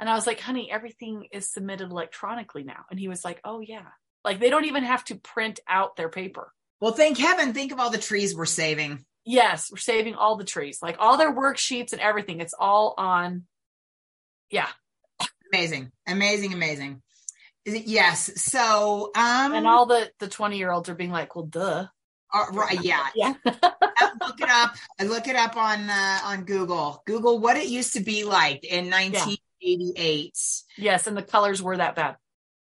[0.00, 3.60] And I was like, "Honey, everything is submitted electronically now." And he was like, "Oh
[3.60, 3.86] yeah."
[4.24, 6.52] Like they don't even have to print out their paper.
[6.80, 7.52] Well, thank heaven.
[7.52, 9.04] Think of all the trees we're saving.
[9.24, 12.40] Yes, we're saving all the trees, like all their worksheets and everything.
[12.40, 13.44] It's all on.
[14.50, 14.68] Yeah,
[15.52, 17.02] Amazing, amazing, amazing.
[17.64, 18.40] Yes.
[18.40, 21.86] So, um, and all the the twenty year olds are being like, "Well, duh."
[22.32, 22.82] Uh, right.
[22.82, 23.06] Yeah.
[23.14, 23.34] yeah.
[23.44, 24.74] look it up.
[24.98, 27.02] I look it up on uh, on Google.
[27.06, 30.32] Google what it used to be like in 1988.
[30.76, 32.16] Yes, and the colors were that bad.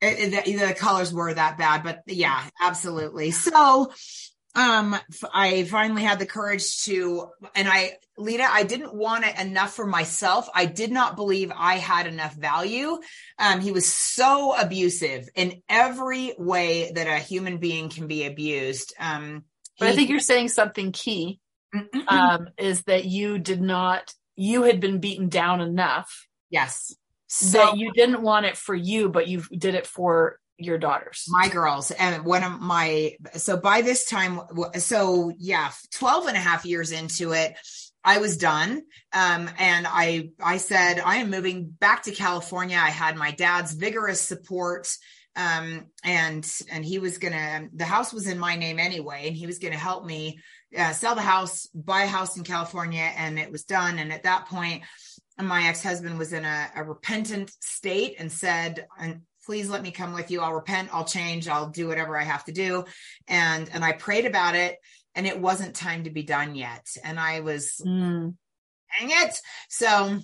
[0.01, 3.31] It, it, the, the colors were that bad, but yeah, absolutely.
[3.31, 3.93] So,
[4.55, 4.97] um,
[5.33, 9.87] I finally had the courage to, and I, Leta, I didn't want it enough for
[9.87, 10.49] myself.
[10.55, 12.99] I did not believe I had enough value.
[13.39, 18.95] Um, he was so abusive in every way that a human being can be abused.
[19.01, 19.45] Um,
[19.79, 21.41] but I think you're saying something key,
[22.07, 26.29] um, is that you did not, you had been beaten down enough.
[26.49, 26.95] Yes.
[27.27, 31.25] So that you didn't want it for you, but you did it for your daughters
[31.29, 34.41] my girls and one of my so by this time
[34.79, 37.55] so yeah 12 and a half years into it
[38.05, 38.83] I was done.
[39.13, 42.77] Um, and I, I said, I am moving back to California.
[42.77, 44.89] I had my dad's vigorous support.
[45.37, 49.47] Um, and, and he was gonna, the house was in my name anyway, and he
[49.47, 50.39] was gonna help me
[50.77, 53.11] uh, sell the house, buy a house in California.
[53.17, 53.99] And it was done.
[53.99, 54.83] And at that point,
[55.41, 58.87] my ex-husband was in a, a repentant state and said,
[59.45, 60.41] please let me come with you.
[60.41, 60.91] I'll repent.
[60.93, 61.49] I'll change.
[61.49, 62.85] I'll do whatever I have to do.
[63.29, 64.79] And, and I prayed about it
[65.15, 66.87] and it wasn't time to be done yet.
[67.03, 68.35] And I was, mm.
[68.99, 69.39] dang it.
[69.69, 70.21] So,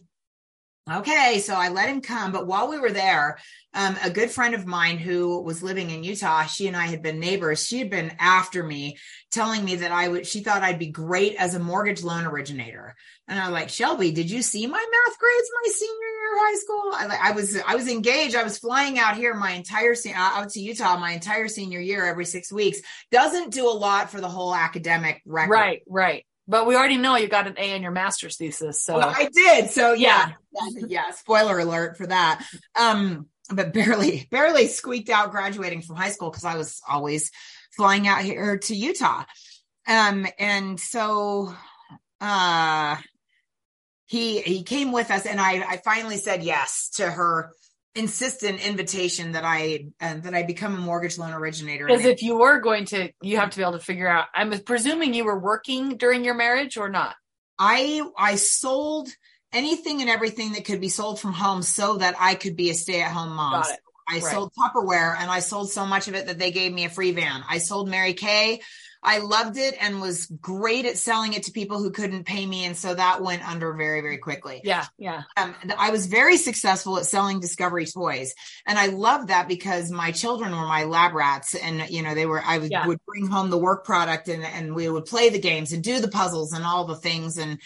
[0.90, 1.40] okay.
[1.44, 2.32] So I let him come.
[2.32, 3.38] But while we were there,
[3.72, 7.02] um, a good friend of mine who was living in Utah, she and I had
[7.02, 7.64] been neighbors.
[7.64, 8.96] She had been after me,
[9.30, 12.96] telling me that I would, she thought I'd be great as a mortgage loan originator.
[13.28, 16.92] And I was like, Shelby, did you see my math grades my senior high school?
[16.94, 18.34] I, I was, I was engaged.
[18.34, 22.24] I was flying out here my entire, out to Utah my entire senior year every
[22.24, 22.80] six weeks.
[23.10, 25.52] Doesn't do a lot for the whole academic record.
[25.52, 26.26] Right, right.
[26.46, 28.82] But we already know you got an A in your master's thesis.
[28.82, 29.70] So well, I did.
[29.70, 31.10] So yeah, yeah, yeah.
[31.12, 32.44] Spoiler alert for that.
[32.74, 37.30] Um, but barely, barely squeaked out graduating from high school because I was always
[37.72, 39.24] flying out here to Utah.
[39.86, 41.54] Um, and so,
[42.20, 42.96] uh,
[44.10, 47.52] he, he came with us and I, I finally said yes to her
[47.94, 51.86] insistent invitation that I, uh, that I become a mortgage loan originator.
[51.86, 54.50] Because if you were going to, you have to be able to figure out, I'm
[54.62, 57.14] presuming you were working during your marriage or not?
[57.56, 59.08] I, I sold
[59.52, 62.74] anything and everything that could be sold from home so that I could be a
[62.74, 63.62] stay at home mom.
[64.08, 64.22] I right.
[64.24, 67.12] sold Tupperware and I sold so much of it that they gave me a free
[67.12, 67.44] van.
[67.48, 68.60] I sold Mary Kay.
[69.02, 72.66] I loved it and was great at selling it to people who couldn't pay me.
[72.66, 74.60] And so that went under very, very quickly.
[74.62, 74.84] Yeah.
[74.98, 75.22] Yeah.
[75.36, 78.34] Um, I was very successful at selling Discovery toys.
[78.66, 82.26] And I loved that because my children were my lab rats and, you know, they
[82.26, 82.86] were, I would, yeah.
[82.86, 86.00] would bring home the work product and, and we would play the games and do
[86.00, 87.38] the puzzles and all the things.
[87.38, 87.58] And,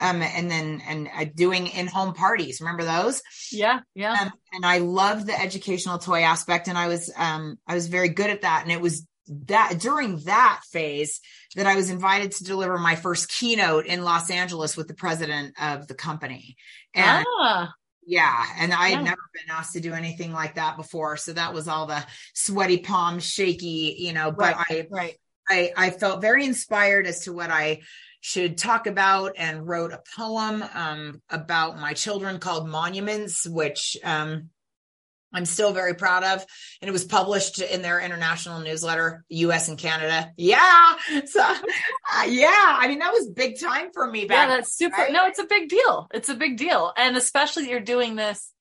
[0.00, 2.60] um, and then and uh, doing in-home parties.
[2.60, 3.22] Remember those?
[3.52, 4.12] Yeah, yeah.
[4.20, 8.08] Um, and I loved the educational toy aspect, and I was um, I was very
[8.08, 8.62] good at that.
[8.64, 11.20] And it was that during that phase
[11.54, 15.54] that I was invited to deliver my first keynote in Los Angeles with the president
[15.60, 16.56] of the company.
[16.94, 17.72] And ah.
[18.04, 18.44] Yeah.
[18.58, 19.10] And I had yeah.
[19.10, 21.16] never been asked to do anything like that before.
[21.16, 22.04] So that was all the
[22.34, 25.14] sweaty palms, shaky, you know, but right, I, right.
[25.48, 27.82] I, I felt very inspired as to what I
[28.20, 34.50] should talk about and wrote a poem um, about my children called Monuments, which um,
[35.32, 36.44] I'm still very proud of.
[36.80, 40.30] And it was published in their international newsletter, US and Canada.
[40.36, 40.94] Yeah.
[41.26, 44.48] So, uh, yeah, I mean, that was big time for me back.
[44.48, 44.96] Yeah, that's super.
[44.96, 45.12] Right?
[45.12, 46.08] No, it's a big deal.
[46.12, 46.92] It's a big deal.
[46.96, 48.52] And especially you're doing this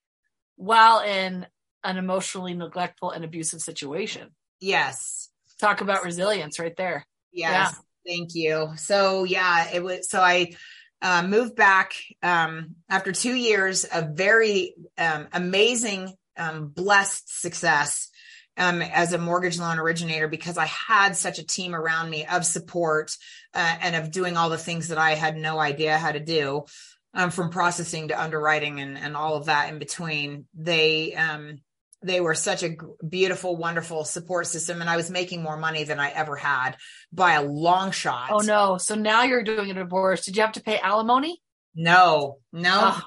[0.55, 1.45] while in
[1.83, 4.29] an emotionally neglectful and abusive situation.
[4.59, 5.29] Yes.
[5.59, 7.05] Talk about resilience right there.
[7.31, 7.51] Yes.
[7.51, 7.71] Yeah.
[8.13, 8.71] Thank you.
[8.77, 10.53] So yeah, it was, so I,
[11.01, 18.09] uh, moved back, um, after two years of very, um, amazing, um, blessed success,
[18.57, 22.45] um, as a mortgage loan originator because I had such a team around me of
[22.45, 23.15] support,
[23.53, 26.65] uh, and of doing all the things that I had no idea how to do.
[27.13, 31.57] Um, from processing to underwriting and, and all of that in between, they, um,
[32.01, 32.77] they were such a
[33.07, 34.79] beautiful, wonderful support system.
[34.79, 36.77] And I was making more money than I ever had
[37.11, 38.29] by a long shot.
[38.31, 38.77] Oh no.
[38.77, 40.23] So now you're doing a divorce.
[40.23, 41.41] Did you have to pay alimony?
[41.75, 42.79] No, no.
[42.81, 43.01] Oh,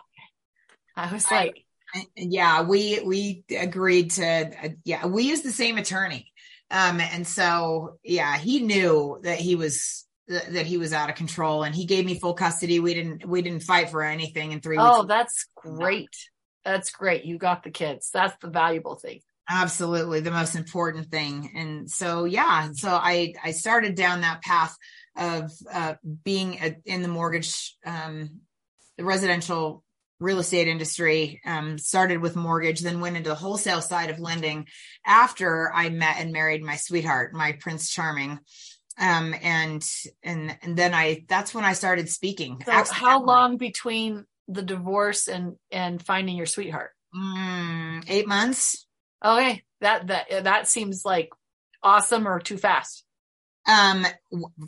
[0.97, 1.63] I was like,
[2.16, 6.32] yeah, we, we agreed to, uh, yeah, we used the same attorney.
[6.70, 11.62] Um, and so, yeah, he knew that he was, that he was out of control
[11.62, 12.80] and he gave me full custody.
[12.80, 14.99] We didn't, we didn't fight for anything in three oh, weeks.
[15.01, 16.16] Oh, that's great.
[16.64, 17.24] That's great.
[17.24, 18.11] You got the kids.
[18.12, 19.20] That's the valuable thing.
[19.49, 20.20] Absolutely.
[20.20, 21.53] The most important thing.
[21.55, 24.74] And so, yeah, so I, I started down that path
[25.16, 28.40] of uh, being a, in the mortgage, um,
[28.97, 29.84] the residential
[30.24, 34.66] real estate industry, um, started with mortgage, then went into the wholesale side of lending
[35.06, 38.40] after I met and married my sweetheart, my Prince Charming.
[38.98, 39.84] um and
[40.22, 42.62] and and then i that's when i started speaking.
[42.64, 46.90] So how long between the divorce and and finding your sweetheart?
[47.14, 48.86] Mm, eight months.
[49.24, 49.62] Okay.
[49.80, 51.30] That that that seems like
[51.82, 53.04] awesome or too fast.
[53.66, 54.06] Um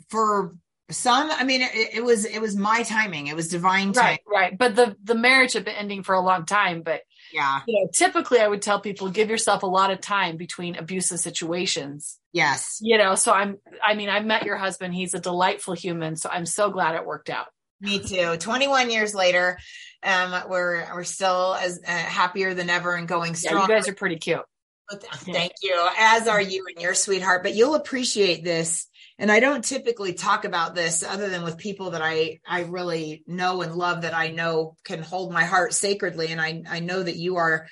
[0.09, 0.55] for
[0.89, 3.27] some i mean it, it was it was my timing.
[3.27, 4.19] It was divine timing.
[4.25, 4.49] right.
[4.49, 6.81] Right but the the marriage had been ending for a long time.
[6.81, 7.01] But
[7.33, 7.61] yeah.
[7.67, 11.19] you know typically i would tell people give yourself a lot of time between abusive
[11.19, 12.19] situations.
[12.31, 12.79] Yes.
[12.81, 14.93] You know so i'm i mean i met your husband.
[14.93, 16.15] He's a delightful human.
[16.15, 17.47] So i'm so glad it worked out.
[17.81, 18.37] Me too.
[18.37, 19.57] 21 years later
[20.03, 23.89] um we're we're still as uh, happier than ever and going strong yeah, you guys
[23.89, 24.45] are pretty cute.
[24.89, 27.43] Thank you, as are you and your sweetheart.
[27.43, 28.87] But you'll appreciate this.
[29.19, 33.23] And I don't typically talk about this other than with people that I, I really
[33.25, 36.27] know and love that I know can hold my heart sacredly.
[36.27, 37.67] And I, I know that you are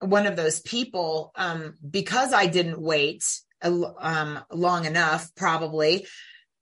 [0.00, 3.24] one of those people, um, because I didn't wait,
[3.62, 6.06] um, long enough, probably.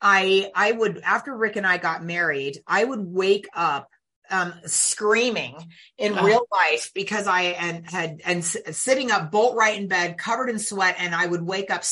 [0.01, 3.89] I, I would, after Rick and I got married, I would wake up
[4.31, 5.57] um, screaming
[5.97, 10.19] in uh real life because I and had and sitting up bolt right in bed,
[10.19, 11.83] covered in sweat, and I would wake up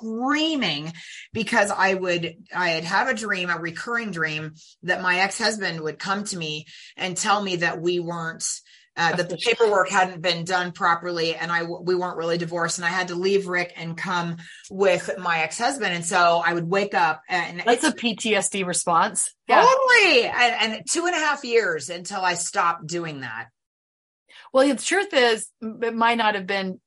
[0.00, 0.92] screaming
[1.32, 5.80] because I would I had have a dream, a recurring dream that my ex husband
[5.80, 8.44] would come to me and tell me that we weren't
[8.96, 12.84] uh, that the paperwork hadn't been done properly and I we weren't really divorced and
[12.84, 14.38] I had to leave Rick and come
[14.70, 15.92] with my ex-husband.
[15.92, 19.32] And so I would wake up and that's a PTSD response.
[19.48, 19.62] Yeah.
[19.62, 20.24] totally.
[20.24, 23.46] And, and two and a half years until I stopped doing that.
[24.52, 26.80] Well the truth is it might not have been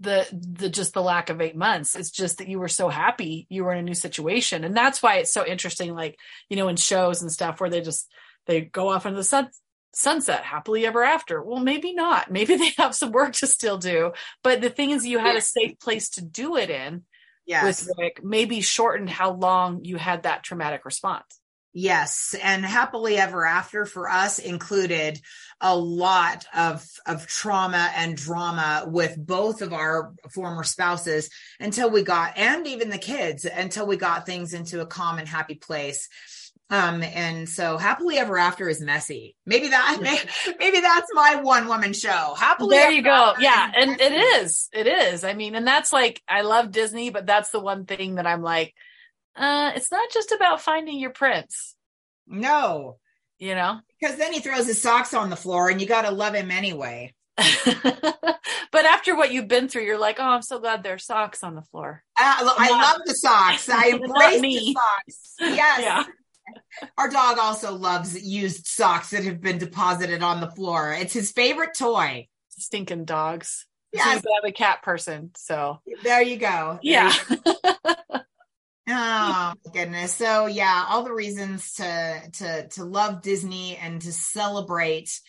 [0.00, 3.46] the the just the lack of eight months it's just that you were so happy
[3.48, 6.18] you were in a new situation and that's why it's so interesting like
[6.50, 8.10] you know in shows and stuff where they just
[8.46, 9.48] they go off into the sun
[9.96, 11.42] sunset happily ever after.
[11.42, 12.30] Well, maybe not.
[12.36, 14.12] Maybe they have some work to still do.
[14.44, 17.02] But the thing is, you had a safe place to do it in
[17.46, 17.64] yes.
[17.64, 21.40] with like maybe shortened how long you had that traumatic response.
[21.78, 25.20] Yes, and happily ever after for us included
[25.60, 31.28] a lot of of trauma and drama with both of our former spouses
[31.60, 35.28] until we got and even the kids until we got things into a calm and
[35.28, 36.08] happy place.
[36.70, 39.36] Um, and so happily ever after is messy.
[39.44, 39.98] Maybe that,
[40.58, 42.34] maybe that's my one woman show.
[42.38, 42.74] Happily.
[42.74, 43.34] There you go.
[43.38, 43.70] Yeah.
[43.76, 45.24] And it is, it is.
[45.24, 48.42] I mean, and that's like, I love Disney, but that's the one thing that I'm
[48.42, 48.74] like,
[49.36, 51.76] uh, it's not just about finding your prince.
[52.26, 52.98] No.
[53.38, 56.10] You know, because then he throws his socks on the floor and you got to
[56.10, 57.14] love him anyway.
[57.36, 61.54] but after what you've been through, you're like, oh, I'm so glad there's socks on
[61.54, 62.02] the floor.
[62.18, 63.68] Uh, I love the socks.
[63.72, 65.34] I embrace the socks.
[65.38, 65.82] Yes.
[65.82, 66.04] Yeah.
[66.98, 70.92] Our dog also loves used socks that have been deposited on the floor.
[70.92, 72.28] It's his favorite toy.
[72.48, 73.66] Stinking dogs.
[73.92, 76.78] Yeah, I'm a cat person, so there you go.
[76.82, 77.14] There yeah.
[77.30, 78.20] You go.
[79.76, 80.14] Goodness.
[80.14, 85.20] So yeah, all the reasons to to to love Disney and to celebrate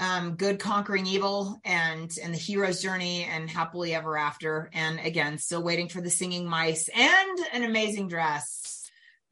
[0.00, 4.70] um, good conquering evil and and the hero's journey and happily ever after.
[4.72, 8.81] And again, still waiting for the singing mice and an amazing dress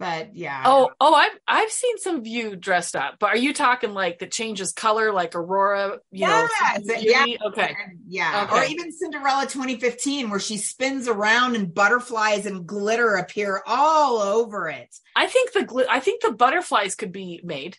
[0.00, 0.62] but yeah.
[0.64, 4.18] Oh, oh, I've I've seen some of you dressed up, but are you talking like
[4.20, 5.98] that changes color, like Aurora?
[6.10, 6.48] You yeah,
[6.86, 7.76] know, yeah, okay,
[8.08, 8.60] yeah, okay.
[8.60, 14.70] or even Cinderella 2015, where she spins around and butterflies and glitter appear all over
[14.70, 14.88] it.
[15.14, 17.76] I think the gl- I think the butterflies could be made.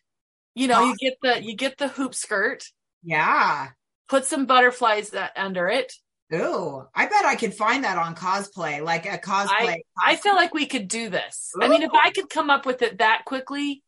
[0.54, 2.66] You know, you get the you get the hoop skirt.
[3.04, 3.70] Yeah.
[4.10, 5.92] Put some butterflies that under it.
[6.34, 9.50] Oh, I bet I could find that on cosplay, like a cosplay.
[9.50, 11.52] I, I feel like we could do this.
[11.58, 11.64] Ooh.
[11.64, 13.84] I mean, if I could come up with it that quickly,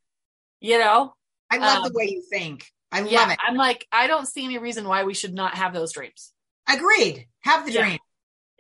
[0.60, 1.14] you know.
[1.52, 2.66] I love um, the way you think.
[2.92, 3.40] I yeah, love it.
[3.46, 6.32] I'm like, I don't see any reason why we should not have those dreams.
[6.70, 7.28] Agreed.
[7.42, 7.82] Have the yeah.
[7.82, 8.00] dream.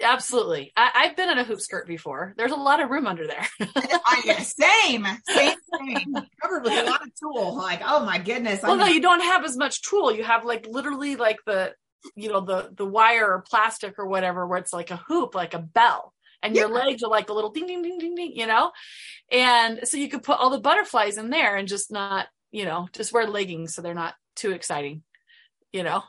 [0.01, 0.71] Absolutely.
[0.75, 2.33] I, have been in a hoop skirt before.
[2.37, 3.47] There's a lot of room under there.
[3.61, 6.15] I, same, same, same.
[6.41, 7.55] Covered with a lot of tulle.
[7.55, 8.61] Like, oh my goodness.
[8.61, 10.13] Well, I'm no, you don't have as much tulle.
[10.13, 11.73] You have like literally like the
[12.15, 15.53] you know the the wire or plastic or whatever where it's like a hoop like
[15.53, 18.45] a bell and your legs are like a little ding ding ding ding ding you
[18.45, 18.71] know?
[19.31, 22.87] And so you could put all the butterflies in there and just not you know
[22.93, 25.03] just wear leggings so they're not too exciting
[25.71, 26.03] you know?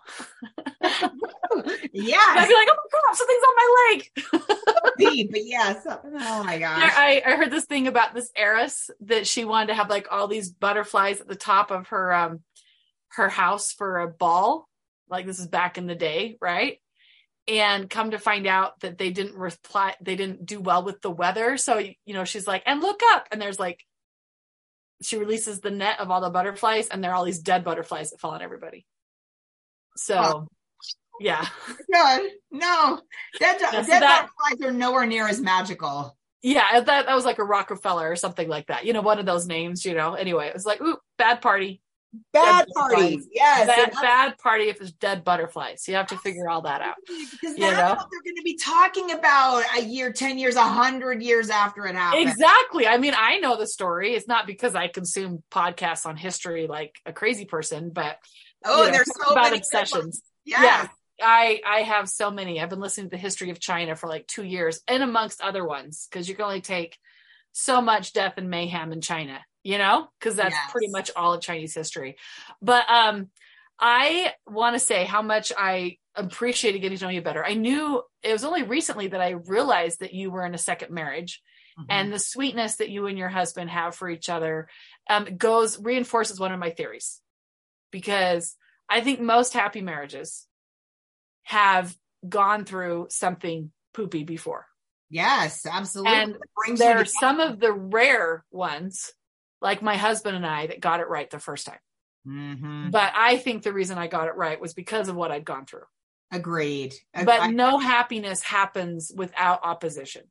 [1.93, 4.11] Yeah i'd be like oh my god something's on my leg.
[4.99, 5.87] Deep but yes.
[5.87, 6.93] Oh my gosh.
[6.95, 10.29] I, I heard this thing about this heiress that she wanted to have like all
[10.29, 12.41] these butterflies at the top of her um
[13.13, 14.69] her house for a ball
[15.09, 16.79] like this is back in the day, right?
[17.47, 21.11] And come to find out that they didn't reply, they didn't do well with the
[21.11, 21.57] weather.
[21.59, 23.29] So, you know, she's like, and look up.
[23.31, 23.85] And there's like,
[25.03, 28.11] she releases the net of all the butterflies, and there are all these dead butterflies
[28.11, 28.87] that fall on everybody.
[29.97, 30.49] So, oh.
[31.21, 31.47] yeah.
[31.67, 32.31] Good.
[32.51, 33.01] No,
[33.39, 36.17] dead, yeah, dead that, butterflies are nowhere near as magical.
[36.43, 38.85] Yeah, that that was like a Rockefeller or something like that.
[38.85, 39.85] You know, one of those names.
[39.85, 40.15] You know.
[40.15, 41.81] Anyway, it was like, ooh, bad party.
[42.33, 43.67] Bad parties, yes.
[43.67, 45.87] Bad, bad party if it's dead butterflies.
[45.89, 46.97] You have to figure all that out.
[47.07, 47.95] Because You that's know?
[47.95, 51.87] what they're going to be talking about a year, 10 years, a 100 years after
[51.87, 52.29] it happened.
[52.29, 52.87] Exactly.
[52.87, 54.15] I mean, I know the story.
[54.15, 58.19] It's not because I consume podcasts on history like a crazy person, but
[58.65, 60.23] Oh, you know, there's so about many obsessions.
[60.45, 60.63] Yes.
[60.63, 60.89] Yes.
[61.23, 62.61] I I have so many.
[62.61, 65.65] I've been listening to the history of China for like two years, and amongst other
[65.65, 66.99] ones, because you can only take
[67.53, 70.71] so much death and mayhem in China, you know, because that's Yes.
[70.71, 72.17] pretty much all of Chinese history.
[72.63, 73.31] But um,
[73.81, 77.45] I want to say how much I appreciated getting to know you better.
[77.45, 80.93] I knew it was only recently that I realized that you were in a second
[80.93, 81.43] marriage
[81.77, 81.87] Mhm.
[81.89, 84.69] and the sweetness that you and your husband have for each other
[85.11, 87.21] um, goes reinforces one of my theories
[87.91, 88.57] because
[88.89, 90.47] i think most happy marriages
[91.43, 91.97] have
[92.29, 94.67] gone through something poopy before
[95.11, 96.15] yes, absolutely.
[96.17, 99.13] and It brings you there are some of the rare ones
[99.65, 101.79] like my husband and i that got it right the first time
[102.27, 102.91] Mhm.
[102.93, 105.67] but i think the reason i got it right was because of what i'd gone
[105.67, 105.87] through
[106.33, 106.95] Agreed.
[107.13, 110.23] Ag- but no happiness happens without opposition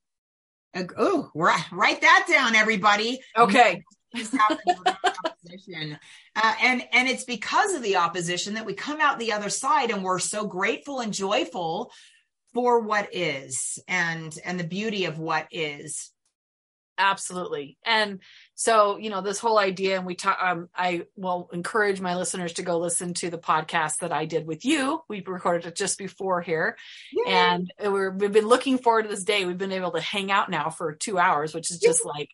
[0.73, 3.19] ag- oh, write, write that down, everybody.
[3.37, 3.83] okay
[4.15, 5.97] Things happen without opposition.
[6.35, 9.89] Uh, and and it's because of the opposition that we come out the other side
[9.89, 11.91] and we're so grateful and joyful
[12.53, 16.11] for what is and and the beauty of what is
[16.99, 18.19] absolutely and
[18.55, 22.53] so you know this whole idea and we talk um i will encourage my listeners
[22.53, 25.01] to go listen to the podcast that i did with you.
[25.07, 26.77] We recorded it just before here.
[27.27, 29.45] And we're, we've been looking forward to this day.
[29.45, 32.29] We've been able to hang out now for two hours which is just like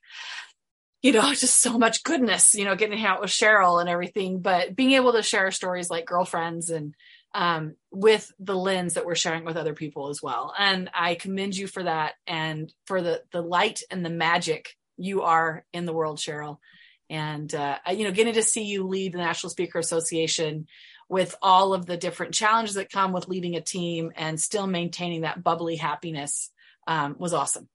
[1.01, 4.41] you know just so much goodness you know getting out with cheryl and everything.
[4.41, 6.95] But being able to share stories like girlfriends and
[7.35, 10.53] um, with the lens that we're sharing with other people as well.
[10.57, 15.23] And I commend you for that and for the the light and the magic you
[15.23, 16.57] are in the world, Cheryl.
[17.09, 20.67] And uh, you know, getting to see you lead the National Speaker Association
[21.07, 25.21] with all of the different challenges that come with leading a team and still maintaining
[25.21, 26.51] that bubbly happiness
[26.87, 27.67] um, was awesome.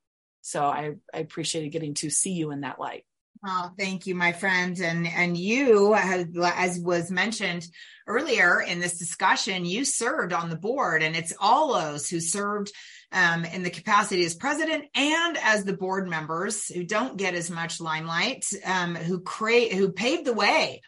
[0.43, 3.05] So I, I appreciated getting to see you in that light.
[3.47, 4.79] Oh, thank you, my friend.
[4.79, 7.67] And and you, as, as was mentioned
[8.07, 12.73] earlier in this discussion, you served on the board, and it's all those who served
[13.15, 17.51] um, in the capacity as president and as the board members who don't get as
[17.51, 20.83] much limelight, um, who create, who paved the way.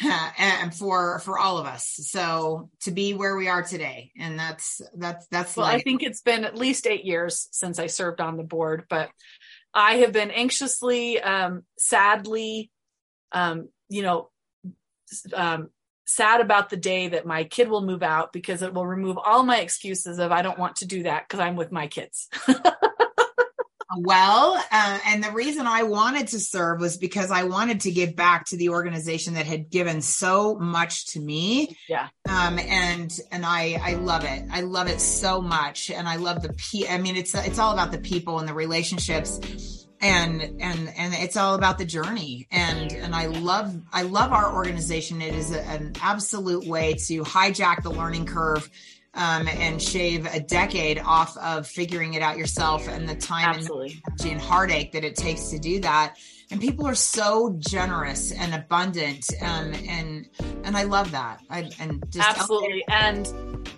[0.38, 4.80] and for for all of us so to be where we are today and that's
[4.96, 8.36] that's that's Well, I think it's been at least eight years since I served on
[8.36, 9.10] the board, but
[9.74, 12.70] I have been anxiously, um, sadly,
[13.32, 14.30] um, you know,
[15.34, 15.70] um,
[16.08, 19.42] sad about the day that my kid will move out because it will remove all
[19.42, 22.28] my excuses of I don't want to do that because I'm with my kids.
[23.96, 28.14] Well, uh, and the reason I wanted to serve was because I wanted to give
[28.14, 31.76] back to the organization that had given so much to me.
[31.88, 32.08] Yeah.
[32.28, 34.44] Um, and and I I love it.
[34.50, 36.86] I love it so much, and I love the pe.
[36.86, 39.87] I mean, it's it's all about the people and the relationships.
[40.00, 44.54] And and and it's all about the journey, and and I love I love our
[44.54, 45.20] organization.
[45.20, 48.70] It is a- an absolute way to hijack the learning curve,
[49.14, 53.68] um, and shave a decade off of figuring it out yourself and the time and
[53.68, 56.16] energy and heartache that it takes to do that
[56.50, 60.28] and people are so generous and abundant um, and
[60.64, 62.84] and i love that I, and just Absolutely.
[62.88, 63.26] And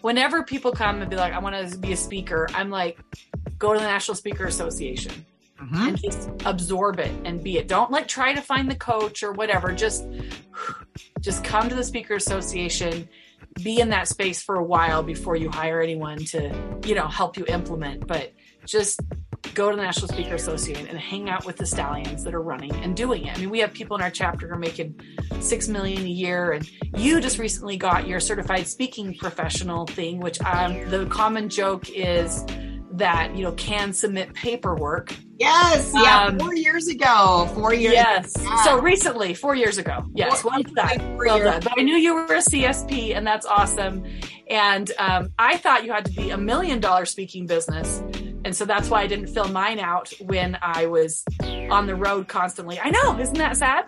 [0.01, 2.99] whenever people come and be like, I want to be a speaker, I'm like,
[3.59, 5.25] go to the National Speaker Association.
[5.61, 5.89] Mhm.
[5.89, 7.69] and just absorb it and be it.
[7.69, 9.73] Don't like try to find the coach or whatever.
[9.73, 10.07] Just
[11.21, 13.09] just come to the speaker association,
[13.63, 16.55] be in that space for a while before you hire anyone to,
[16.87, 18.07] you know, help you implement.
[18.07, 18.33] But
[18.65, 19.01] just
[19.55, 22.73] go to the National Speaker Association and hang out with the stallions that are running
[22.77, 23.37] and doing it.
[23.37, 25.01] I mean, we have people in our chapter who are making
[25.41, 30.41] six million a year, and you just recently got your certified speaking professional thing, which
[30.43, 32.45] um, the common joke is
[32.93, 38.34] that you know can submit paperwork yes yeah Um, four years ago four years Yes.
[38.38, 38.62] Yeah.
[38.64, 40.05] So recently, four years ago.
[40.14, 40.43] Yes.
[40.43, 41.16] Four- Well done.
[41.16, 41.61] Well done.
[41.64, 44.05] But I knew you were a CSP, and that's awesome.
[44.49, 48.03] And um, I thought you had to be a million dollar speaking business.
[48.45, 51.24] And so that's why I didn't fill mine out when I was
[51.70, 52.78] on the road constantly.
[52.80, 53.84] I know, isn't that sad?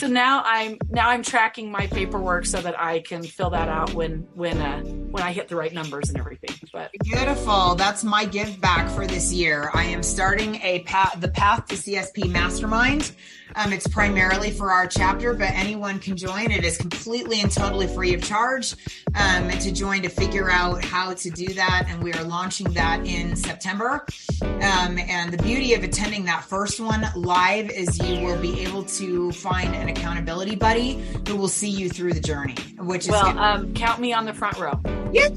[0.00, 3.92] So now I'm now I'm tracking my paperwork so that I can fill that out
[3.92, 6.56] when when uh, when I hit the right numbers and everything.
[6.72, 7.74] But beautiful.
[7.74, 9.70] That's my give back for this year.
[9.74, 13.12] I am starting a path, the Path to CSP Mastermind.
[13.56, 16.50] Um, it's primarily for our chapter, but anyone can join.
[16.50, 18.74] It is completely and totally free of charge
[19.14, 21.86] um, to join to figure out how to do that.
[21.88, 24.04] And we are launching that in September.
[24.42, 28.84] Um, and the beauty of attending that first one live is you will be able
[28.84, 33.38] to find an accountability buddy who will see you through the journey, which is well,
[33.38, 34.78] um, count me on the front row.
[35.12, 35.32] Yes.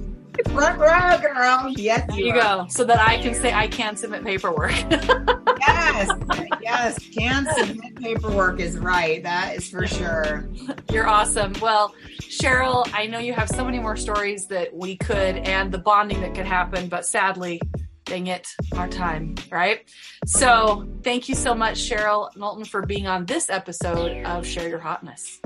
[0.50, 1.72] Front row, girl.
[1.76, 2.66] Yes, there you, you go.
[2.68, 4.74] So that I can say I can submit paperwork.
[5.68, 6.10] yes,
[6.62, 9.22] yes, can submit paperwork is right.
[9.24, 10.50] That is for sure.
[10.92, 11.54] You're awesome.
[11.62, 15.78] Well, Cheryl, I know you have so many more stories that we could and the
[15.78, 17.62] bonding that could happen, but sadly,
[18.06, 19.90] dang it, our time, right?
[20.26, 24.80] So thank you so much, Cheryl Knowlton, for being on this episode of Share Your
[24.80, 25.40] Hotness.